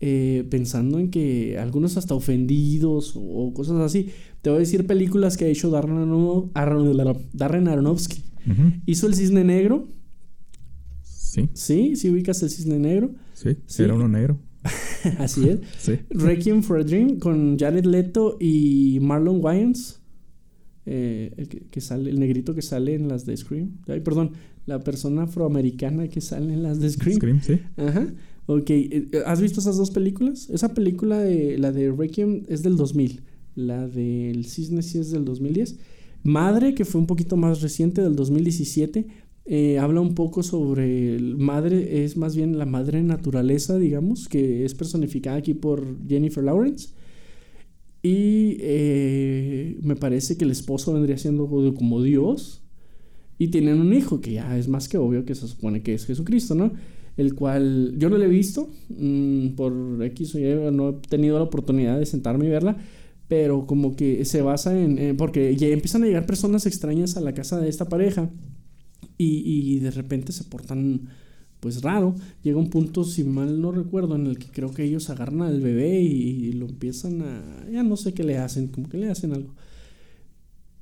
[0.00, 4.08] eh, pensando en que algunos hasta ofendidos o, cosas así.
[4.42, 6.08] Te voy a decir películas que ha hecho Darren,
[7.68, 8.31] Aronofsky.
[8.86, 9.88] Hizo El Cisne Negro.
[11.02, 11.48] Sí.
[11.54, 13.14] Sí, sí ubicas El Cisne Negro.
[13.34, 13.82] Sí, sí.
[13.82, 14.38] era uno negro.
[15.18, 15.60] Así es.
[15.78, 15.98] sí.
[16.10, 20.00] Requiem for a Dream con Jared Leto y Marlon Wayans.
[20.84, 23.78] Eh, el que, sale, el negrito que sale en las de Scream.
[23.86, 24.32] Ay, perdón,
[24.66, 27.16] la persona afroamericana que sale en las de Scream.
[27.16, 27.60] Scream, sí.
[27.76, 28.12] Ajá.
[28.46, 30.50] Ok, eh, ¿has visto esas dos películas?
[30.50, 33.22] Esa película de la de Requiem es del 2000.
[33.54, 35.78] La del Cisne sí es del 2010.
[36.22, 39.06] Madre, que fue un poquito más reciente, del 2017,
[39.44, 44.74] eh, habla un poco sobre madre, es más bien la madre naturaleza, digamos, que es
[44.74, 46.90] personificada aquí por Jennifer Lawrence.
[48.02, 52.62] Y eh, me parece que el esposo vendría siendo como Dios.
[53.38, 56.06] Y tienen un hijo, que ya es más que obvio que se supone que es
[56.06, 56.72] Jesucristo, ¿no?
[57.16, 59.72] El cual yo no lo he visto, mm, por
[60.04, 62.76] X o Y, no he tenido la oportunidad de sentarme y verla,
[63.32, 67.32] pero como que se basa en, porque ya empiezan a llegar personas extrañas a la
[67.32, 68.28] casa de esta pareja
[69.16, 71.08] y, y de repente se portan
[71.58, 72.14] pues raro.
[72.42, 75.62] Llega un punto, si mal no recuerdo, en el que creo que ellos agarran al
[75.62, 77.66] bebé y, lo empiezan a...
[77.72, 79.54] Ya no sé qué le hacen, como que le hacen algo.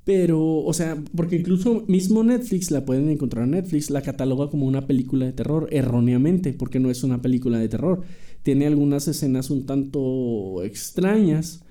[0.03, 4.65] Pero, o sea, porque incluso mismo Netflix, la pueden encontrar en Netflix, la cataloga como
[4.65, 8.01] una película de terror, erróneamente, porque no es una película de terror.
[8.43, 11.63] Tiene algunas escenas un tanto extrañas,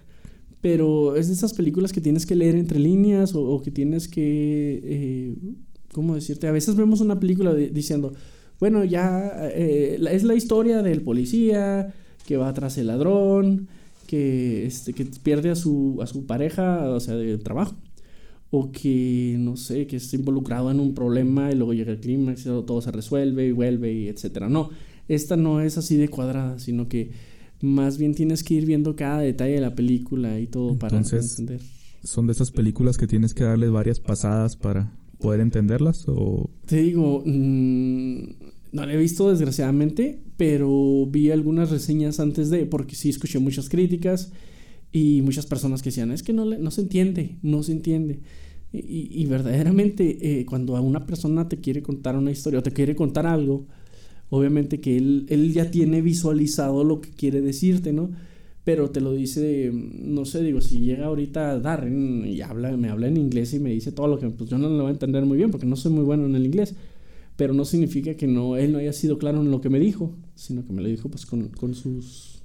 [0.61, 4.81] pero es de esas películas que tienes que leer entre líneas o, que tienes que...
[4.83, 5.35] Eh,
[5.93, 6.47] ¿Cómo decirte?
[6.47, 8.13] A veces vemos una película diciendo
[8.61, 11.95] bueno, ya eh, es la historia del policía
[12.27, 13.69] que va tras el ladrón,
[14.07, 17.75] que, este, que pierde a su, a su pareja, o sea, de trabajo.
[18.51, 22.43] O que, no sé, que está involucrado en un problema y luego llega el clímax
[22.43, 24.49] y todo se resuelve y vuelve y etcétera.
[24.49, 24.71] No,
[25.09, 27.13] esta no es así de cuadrada, sino que
[27.61, 31.61] más bien tienes que ir viendo cada detalle de la película y todo para entender.
[32.03, 36.51] Son de esas películas que tienes que darle varias pasadas para poder entenderlas o...
[36.67, 38.23] Te digo, mm,
[38.73, 43.69] no la he visto desgraciadamente, pero vi algunas reseñas antes de, porque sí escuché muchas
[43.69, 44.33] críticas
[44.93, 48.21] y muchas personas que decían, es que no, no se entiende, no se entiende.
[48.73, 52.95] Y, verdaderamente eh, cuando a una persona te quiere contar una historia o te quiere
[52.95, 53.67] contar algo,
[54.31, 58.11] obviamente que él, él ya tiene visualizado lo que quiere decirte, ¿no?
[58.65, 63.09] pero te lo dice, no sé, digo, si llega ahorita Darren y habla, me habla
[63.09, 65.25] en inglés y me dice todo lo que, pues yo no lo voy a entender
[65.25, 66.75] muy bien porque no soy muy bueno en el inglés,
[67.37, 70.15] pero no significa que no, él no haya sido claro en lo que me dijo,
[70.35, 72.43] sino que me lo dijo pues con, con sus...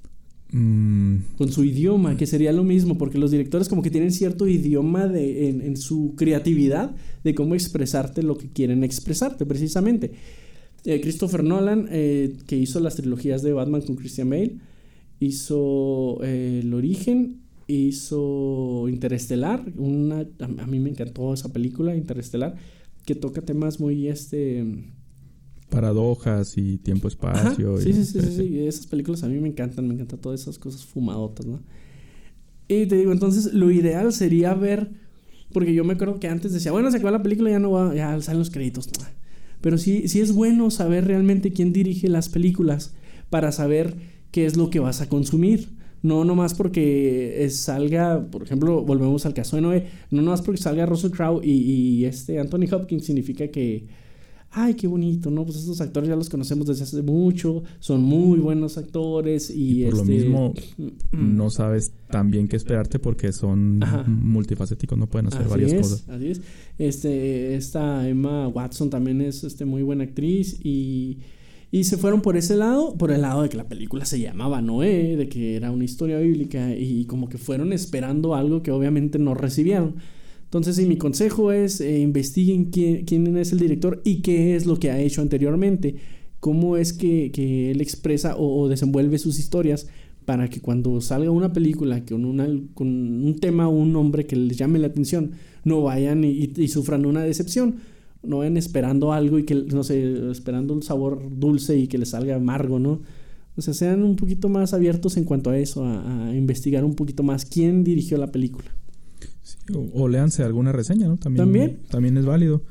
[0.52, 1.16] Mm.
[1.36, 5.08] Con su idioma, que sería lo mismo, porque los directores como que tienen cierto idioma
[5.08, 10.12] de, en, su creatividad de cómo expresarte lo que quieren expresarte, precisamente.
[10.86, 14.58] Eh, Christopher Nolan, eh, que hizo las trilogías de Batman con Christian Bale,
[15.18, 22.54] hizo eh, El Origen, hizo Interestelar, una, a, mí me encantó esa película, Interestelar,
[23.04, 24.64] que toca temas muy este
[25.68, 29.94] paradojas y tiempo espacio sí, sí, sí, sí, esas películas a mí me encantan, me
[29.94, 31.60] encantan todas esas cosas fumadotas, ¿no?
[32.68, 34.90] Y te digo, entonces lo ideal sería ver
[35.52, 37.94] porque yo me acuerdo que antes decía, bueno, se acaba la película, ya no va,
[37.94, 38.88] ya salen los créditos.
[39.66, 42.94] Pero sí, sí es bueno saber realmente quién dirige las películas
[43.30, 43.96] para saber
[44.30, 45.70] qué es lo que vas a consumir.
[46.02, 50.86] No nomás porque salga, por ejemplo, volvemos al caso de Noé, no nomás porque salga
[50.86, 53.88] Russell Crowe y, y este Anthony Hopkins significa que
[54.50, 55.44] ay, qué bonito, ¿no?
[55.44, 59.94] Pues estos actores ya los conocemos desde hace mucho, son muy buenos actores y, por
[59.94, 61.36] lo este, mismo mm.
[61.36, 65.80] no sabes tan bien qué esperarte porque son multifacéticos, no pueden hacer así varias es,
[65.80, 66.08] cosas.
[66.08, 66.40] Así es.
[66.78, 71.18] Este, esta Emma Watson también es este, muy buena actriz y,
[71.70, 74.62] y se fueron por ese lado, por el lado de que la película se llamaba
[74.62, 79.18] Noé, de que era una historia bíblica y como que fueron esperando algo que obviamente
[79.18, 79.96] no recibieron.
[80.56, 84.78] Entonces, sí, mi consejo es eh, investiguen quién, es el director y qué es lo
[84.78, 85.96] que ha hecho anteriormente,
[86.40, 87.30] cómo es que,
[87.70, 89.86] él expresa o, desenvuelve sus historias
[90.24, 94.34] para que cuando salga una película con, una, con un tema o un nombre que
[94.34, 95.32] les llame la atención,
[95.64, 97.76] no vayan y, sufran una decepción,
[98.22, 102.10] no vayan esperando algo y que, no sé, esperando un sabor dulce y que les
[102.10, 103.02] salga amargo, ¿no?
[103.56, 107.22] O sea, sean un poquito más abiertos en cuanto a eso, a investigar un poquito
[107.22, 108.75] más quién dirigió la película.
[109.74, 111.16] O, léanse alguna reseña, ¿no?
[111.16, 112.16] También, también.
[112.16, 112.64] es válido.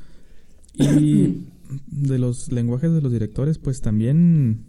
[0.74, 1.46] Y
[1.88, 4.66] de los lenguajes de los directores, pues también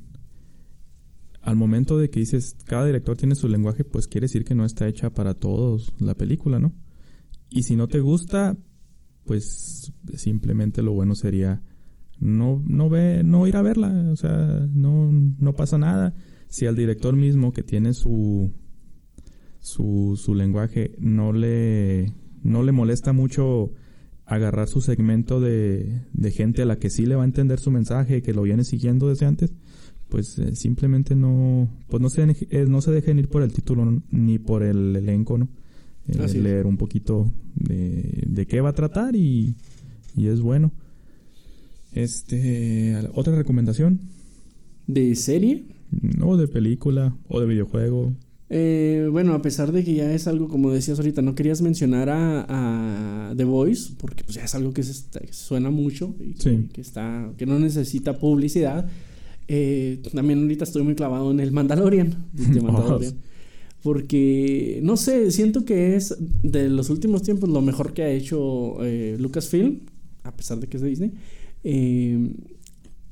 [1.43, 4.65] al momento de que dices cada director tiene su lenguaje, pues quiere decir que no
[4.65, 6.73] está hecha para todos la película, ¿no?
[7.51, 8.57] Y si no te gusta,
[9.25, 11.63] pues simplemente lo bueno sería
[12.19, 16.15] no, no ve, no ir a verla, o sea, no, no pasa nada.
[16.49, 18.53] Si al director mismo que tiene su
[19.67, 22.12] su, su lenguaje no le,
[22.45, 23.73] no le molesta mucho
[24.25, 27.73] agarrar su segmento de, de, gente a la que sí le va a entender su
[27.73, 29.53] mensaje, que lo viene siguiendo desde antes,
[30.09, 34.03] pues eh, simplemente no, pues no se, eh, no se dejen ir por el título
[34.12, 35.49] ni por el elenco, ¿no?
[36.07, 39.57] Eh, leer un poquito de, de, qué va a tratar y,
[40.17, 40.71] y es bueno.
[41.93, 43.99] Este, otra recomendación.
[44.87, 45.64] ¿De serie?
[45.91, 48.14] No, de película o de videojuego.
[48.49, 52.09] Eh, bueno, a pesar de que ya es algo, como decías ahorita, no querías mencionar
[52.11, 56.34] a, The Voice, porque pues ya es algo que, se suena mucho y
[56.68, 58.88] que, está, que no necesita publicidad.
[59.49, 62.14] Eh, también ahorita estoy muy clavado en el Mandalorian.
[63.82, 68.84] Porque, no sé, siento que es de los últimos tiempos lo mejor que ha hecho
[68.84, 69.80] eh, Lucasfilm,
[70.24, 71.12] a pesar de que es de Disney,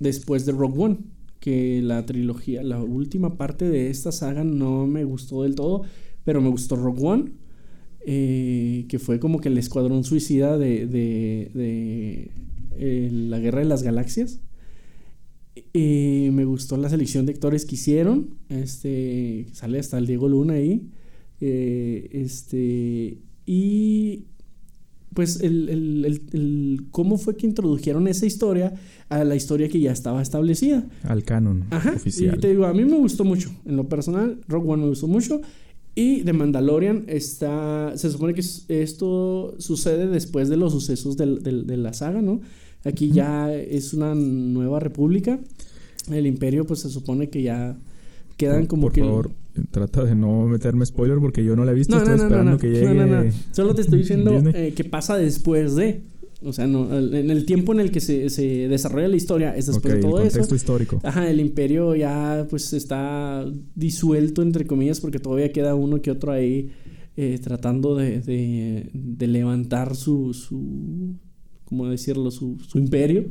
[0.00, 0.96] después de Rogue One
[1.44, 5.82] que la trilogía, la última parte de esta saga no me gustó del todo,
[6.24, 7.32] pero me gustó Rogue One,
[8.06, 12.30] eh, que fue como que el escuadrón suicida de, de,
[12.78, 14.40] eh, la guerra de las galaxias.
[15.74, 20.54] Eh, me gustó la selección de actores que hicieron, este, sale hasta el Diego Luna
[20.54, 20.88] ahí,
[21.40, 24.28] este, y
[25.14, 28.74] pues el, el, el, cómo fue que introdujeron esa historia
[29.08, 30.84] a la historia que ya estaba establecida.
[31.04, 32.36] Al canon oficial.
[32.36, 33.50] Y te digo, a mí me gustó mucho.
[33.64, 35.40] En lo personal, Rock One me gustó mucho.
[35.94, 37.92] Y The Mandalorian está.
[37.96, 42.40] Se supone que esto sucede después de los sucesos de, de, la saga, ¿no?
[42.84, 45.38] Aquí ya es una nueva república.
[46.10, 47.78] El imperio, pues se supone que ya
[48.36, 51.96] quedan como por Favor Trata de no meterme spoiler porque yo no la he visto.
[51.96, 52.94] estoy esperando que llegue.
[52.94, 53.30] No, no, no.
[53.52, 56.02] Solo te estoy diciendo eh, que pasa después de.
[56.42, 59.66] O sea, no, en el tiempo en el que se, se desarrolla la historia es
[59.66, 61.00] después de todo el contexto histórico.
[61.02, 66.32] Ajá, el imperio ya pues está disuelto entre comillas porque todavía queda uno que otro
[66.32, 66.72] ahí
[67.16, 71.14] eh, tratando de, de, de, levantar su, su
[71.64, 72.30] ¿cómo decirlo?
[72.30, 73.26] Su, su imperio.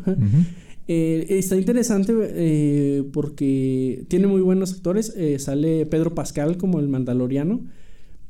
[0.87, 5.13] Eh, está interesante eh, porque tiene muy buenos actores.
[5.15, 7.61] Eh, sale Pedro Pascal como el Mandaloriano.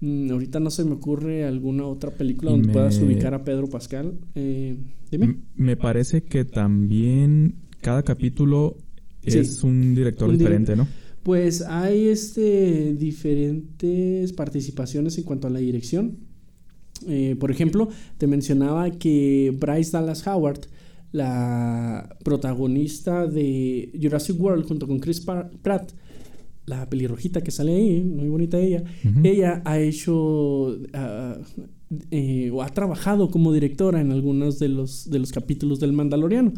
[0.02, 4.20] Mm, ahorita no se me ocurre alguna otra película donde puedas ubicar a Pedro Pascal.
[4.36, 5.38] dime.
[5.56, 8.78] Me parece que también cada capítulo
[9.24, 10.88] es un director diferente, ¿no?
[11.24, 16.18] Pues hay este diferentes participaciones en cuanto a la dirección.
[17.40, 20.68] por ejemplo, te mencionaba que Bryce Dallas Howard
[21.14, 25.92] la protagonista de Jurassic World junto con Chris Pratt,
[26.66, 28.84] la pelirrojita que sale ahí, muy bonita ella,
[29.24, 30.76] ella ha hecho
[32.10, 36.54] eh, o ha trabajado como directora en algunos de los, de los capítulos del Mandaloriano.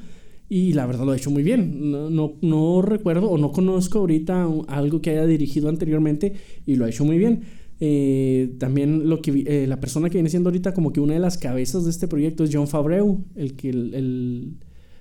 [0.47, 1.91] Y la verdad lo ha hecho muy bien.
[1.91, 6.33] No, no, recuerdo o no conozco ahorita algo que haya dirigido anteriormente
[6.67, 7.41] y lo ha hecho muy bien.
[7.79, 11.19] Eh, también lo que eh, la persona que viene siendo ahorita como que una de
[11.19, 14.57] las cabezas de este proyecto es John Favreau, el que el,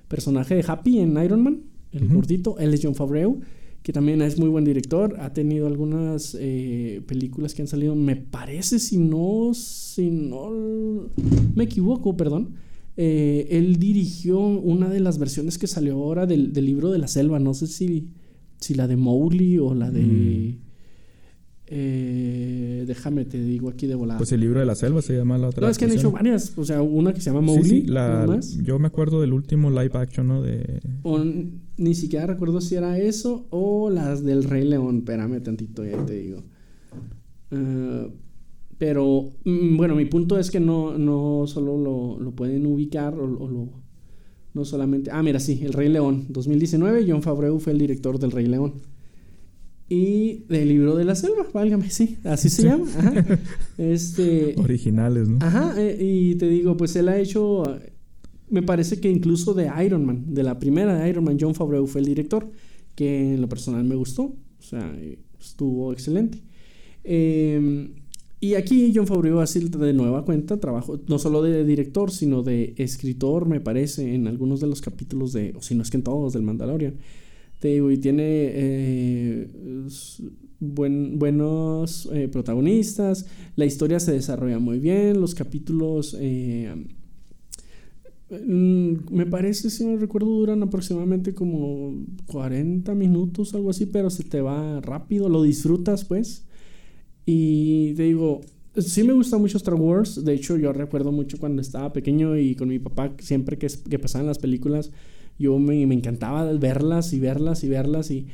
[0.09, 3.41] personaje de Happy en Iron Man, el gordito, él es John Favreau,
[3.83, 8.14] que también es muy buen director, ha tenido algunas eh, películas que han salido, me
[8.14, 11.11] parece si no, si no
[11.55, 12.55] me equivoco, perdón.
[12.97, 17.55] él dirigió una de las versiones que salió ahora del, libro de la selva, no
[17.55, 18.11] sé si,
[18.61, 20.03] si la de Mowgli o la de...
[20.03, 20.74] Mm.
[21.77, 24.18] Eh, déjame, te digo aquí de volada.
[24.18, 25.62] Pues el libro de la selva se llama la otra.
[25.66, 26.53] no, es que han hecho varias.
[26.57, 27.68] O sea, una que se llama Mowgli.
[27.68, 28.57] sí, la- más.
[28.62, 30.41] yo me acuerdo del último live action, ¿no?
[30.41, 30.81] De...
[31.03, 31.18] O
[31.77, 34.99] ni siquiera recuerdo si era eso o las del Rey León.
[34.99, 36.45] Espérame tantito, ya te digo.
[37.51, 38.09] Eh,
[38.79, 43.25] pero, mm, bueno, mi punto es que no, no solo lo, lo pueden ubicar o,
[43.25, 43.68] o lo...
[44.53, 45.11] No solamente...
[45.11, 46.27] Ah, mira, sí, El Rey León.
[46.29, 48.75] 2019, John Favreau fue el director del Rey León.
[49.89, 52.68] Y del libro de la selva, válgame, sí, así se Sí.
[52.68, 52.87] llama.
[52.97, 53.39] Ajá.
[53.78, 55.39] Este, Originales, ¿no?
[55.43, 57.64] Ajá, eh, y te digo, pues él ha hecho,
[58.49, 61.87] me parece que incluso de Iron Man, de la primera de Iron Man, John Favreau
[61.87, 62.49] fue el director,
[62.95, 64.97] que en lo personal me gustó, o sea,
[65.41, 66.39] estuvo excelente.
[67.03, 67.91] Eh,
[68.41, 72.74] y aquí John Favreau hace de nueva cuenta trabajo, no solo de director, sino de
[72.78, 76.03] escritor, me parece, en algunos de los capítulos de, o si no es que en
[76.05, 76.95] todos, del Mandalorian.
[77.64, 79.48] Te digo, y tiene eh,
[80.60, 83.24] buen- buenos eh, protagonistas,
[83.56, 86.74] la historia se desarrolla muy bien, los capítulos, eh,
[88.30, 91.94] mm, me parece, si no recuerdo, duran aproximadamente como
[92.26, 96.44] 40 minutos, algo así, pero se te va rápido, lo disfrutas pues.
[97.26, 98.42] Y te digo,
[98.78, 102.54] sí me gusta mucho Star Wars, de hecho yo recuerdo mucho cuando estaba pequeño y
[102.56, 104.92] con mi papá, siempre que pasaban las películas,
[105.39, 108.26] yo me, me encantaba verlas y verlas y verlas y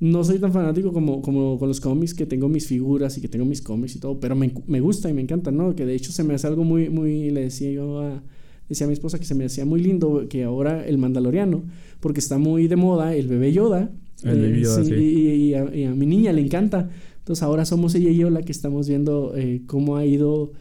[0.00, 3.28] no soy tan fanático como, como con los cómics, que tengo mis figuras y que
[3.28, 5.74] tengo mis cómics y todo, pero me, me gusta y me encanta, ¿no?
[5.74, 8.22] Que de hecho se me hace algo muy, muy, le decía yo a,
[8.68, 11.62] decía a mi esposa que se me hacía muy lindo que ahora el Mandaloriano,
[12.00, 13.90] porque está muy de moda el bebé Yoda.
[14.22, 14.94] El Baby Yoda, sí.
[14.94, 16.88] Y, y- y a, y a mi niña le encanta.
[17.18, 20.52] Entonces ahora somos ella y yo la que estamos viendo eh, cómo ha ido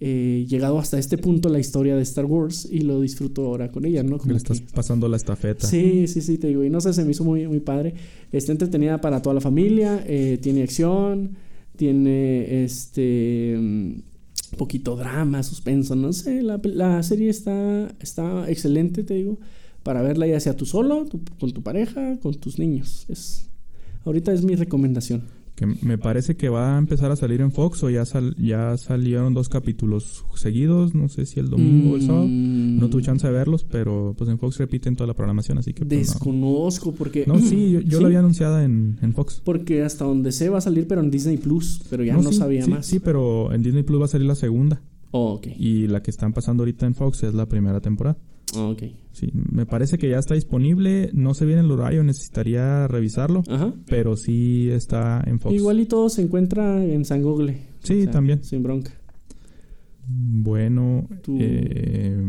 [0.00, 3.84] eh, llegado hasta este punto la historia de Star Wars y lo disfruto ahora con
[3.84, 4.18] ella, ¿no?
[4.18, 5.66] Como le estás que- pasando la estafeta.
[5.66, 6.64] Sí, sí, sí, te digo.
[6.64, 7.94] Y no sé, se me hizo muy, muy padre.
[8.32, 10.04] Está entretenida para toda la familia.
[10.06, 11.36] eh, tiene acción.
[11.76, 13.56] Tiene este.
[13.58, 13.92] mm,
[14.56, 15.94] poquito drama, suspenso.
[15.96, 16.42] No sé.
[16.42, 19.38] La, la serie está, está excelente, te digo.
[19.82, 23.04] Para verla ya sea tú solo, tú- con tu pareja, con tus niños.
[23.08, 23.48] Es,
[24.04, 25.22] ahorita es mi recomendación.
[25.54, 28.76] Que me parece que va a empezar a salir en Fox o ya, sal- ya
[28.76, 30.96] salieron dos capítulos seguidos.
[30.96, 32.26] No sé si el domingo o el sábado.
[32.26, 35.72] Mm, No tuve chance de verlos, pero pues en Fox repiten toda la programación, así
[35.72, 36.12] que pues, no.
[36.14, 37.24] Desconozco porque.
[37.28, 38.02] No, sí, yo, yo ¿Sí?
[38.02, 39.40] la había anunciada en, en Fox.
[39.44, 41.82] Porque hasta donde sé va a salir, pero en Disney Plus.
[41.88, 42.86] Pero ya no, sí, sabía sí, más.
[42.86, 44.82] Sí, pero en Disney Plus va a salir la segunda.
[45.12, 45.46] Oh, ok.
[45.56, 48.18] Y la que están pasando ahorita en Fox es la primera temporada.
[48.56, 48.82] Oh, ok.
[49.12, 51.10] Sí, me parece que ya está disponible.
[51.12, 53.42] No se viene el horario, necesitaría revisarlo.
[53.48, 53.72] Ajá.
[53.86, 55.54] Pero sí está en Fox.
[55.54, 57.58] Igual y todo se encuentra en San Google.
[57.82, 58.42] Sí, también.
[58.42, 58.92] Sin bronca.
[60.06, 62.20] Bueno, eh,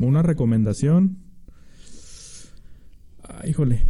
[0.00, 1.18] una recomendación.
[3.22, 3.80] Ay, híjole.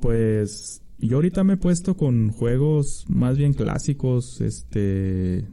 [0.00, 4.40] Pues yo ahorita me he puesto con juegos más bien clásicos.
[4.40, 5.46] Este.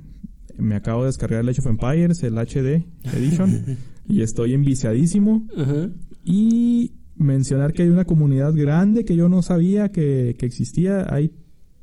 [0.57, 3.77] Me acabo de descargar el Age of Empires, el HD Edition.
[4.07, 5.47] y estoy enviciadísimo.
[5.55, 5.89] Ajá.
[6.23, 11.13] Y mencionar que hay una comunidad grande que yo no sabía que, que existía.
[11.13, 11.31] Hay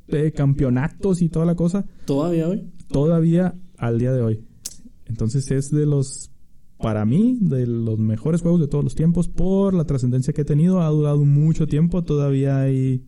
[0.07, 1.85] eh, campeonatos y toda la cosa.
[2.05, 2.69] ¿Todavía hoy?
[2.89, 4.43] Todavía al día de hoy.
[5.07, 6.31] Entonces es de los,
[6.77, 10.45] para mí, de los mejores juegos de todos los tiempos por la trascendencia que ha
[10.45, 10.81] tenido.
[10.81, 12.03] Ha durado mucho tiempo.
[12.03, 13.03] Todavía hay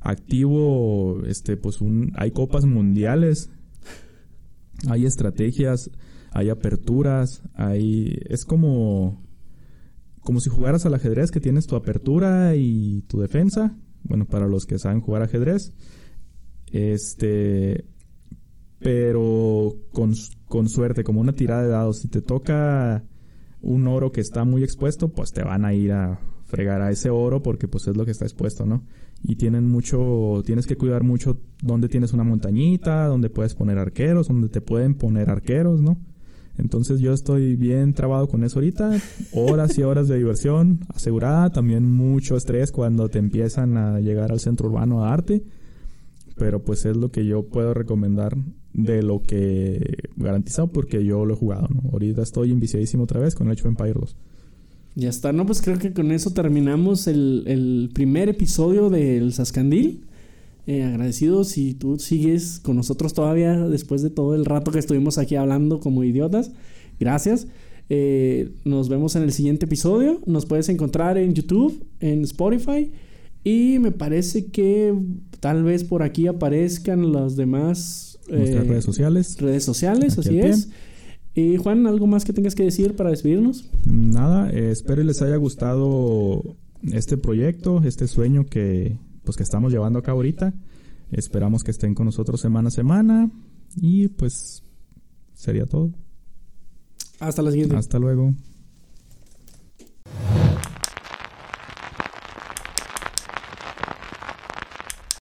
[0.00, 3.50] activo, este, pues un, hay copas mundiales.
[4.88, 5.90] Hay estrategias,
[6.32, 9.22] hay aperturas, hay, es como,
[10.20, 13.76] como si jugaras al ajedrez que tienes tu apertura y tu defensa.
[14.02, 15.72] Bueno, para los que saben jugar ajedrez.
[16.72, 17.84] Este,
[18.78, 20.14] pero con,
[20.46, 21.98] con suerte, como una tirada de dados.
[21.98, 23.04] Si te toca
[23.60, 27.10] un oro que está muy expuesto, pues te van a ir a fregar a ese
[27.10, 28.84] oro porque pues es lo que está expuesto, ¿no?
[29.22, 34.28] Y tienen mucho, tienes que cuidar mucho dónde tienes una montañita, dónde puedes poner arqueros,
[34.28, 35.98] dónde te pueden poner arqueros, ¿no?
[36.60, 39.00] Entonces yo estoy bien trabado con eso ahorita.
[39.32, 41.50] Horas y horas de diversión asegurada.
[41.50, 45.42] También mucho estrés cuando te empiezan a llegar al centro urbano a darte.
[46.36, 48.36] Pero pues es lo que yo puedo recomendar
[48.72, 51.90] de lo que garantizado porque yo lo he jugado, ¿no?
[51.92, 54.16] Ahorita estoy enviciadísimo otra vez con el of Empire 2.
[54.94, 60.04] Ya está, no, pues creo que con eso terminamos el, el primer episodio del Sascandil.
[60.70, 65.18] Eh, agradecido si tú sigues con nosotros todavía después de todo el rato que estuvimos
[65.18, 66.52] aquí hablando como idiotas.
[67.00, 67.48] Gracias.
[67.88, 70.20] Eh, nos vemos en el siguiente episodio.
[70.26, 72.92] Nos puedes encontrar en YouTube, en Spotify.
[73.42, 74.94] Y me parece que
[75.40, 79.36] tal vez por aquí aparezcan las demás Nuestras eh, redes sociales.
[79.40, 80.48] redes sociales, Aquí así pie.
[80.50, 80.68] es.
[81.34, 83.68] Y Juan, ¿algo más que tengas que decir para despedirnos?
[83.86, 86.56] Nada, eh, espero les haya gustado
[86.92, 90.52] este proyecto, este sueño que pues que estamos llevando a cabo ahorita.
[91.10, 93.30] Esperamos que estén con nosotros semana a semana.
[93.76, 94.62] Y pues
[95.34, 95.90] sería todo.
[97.20, 97.76] Hasta la siguiente.
[97.76, 98.34] Hasta luego.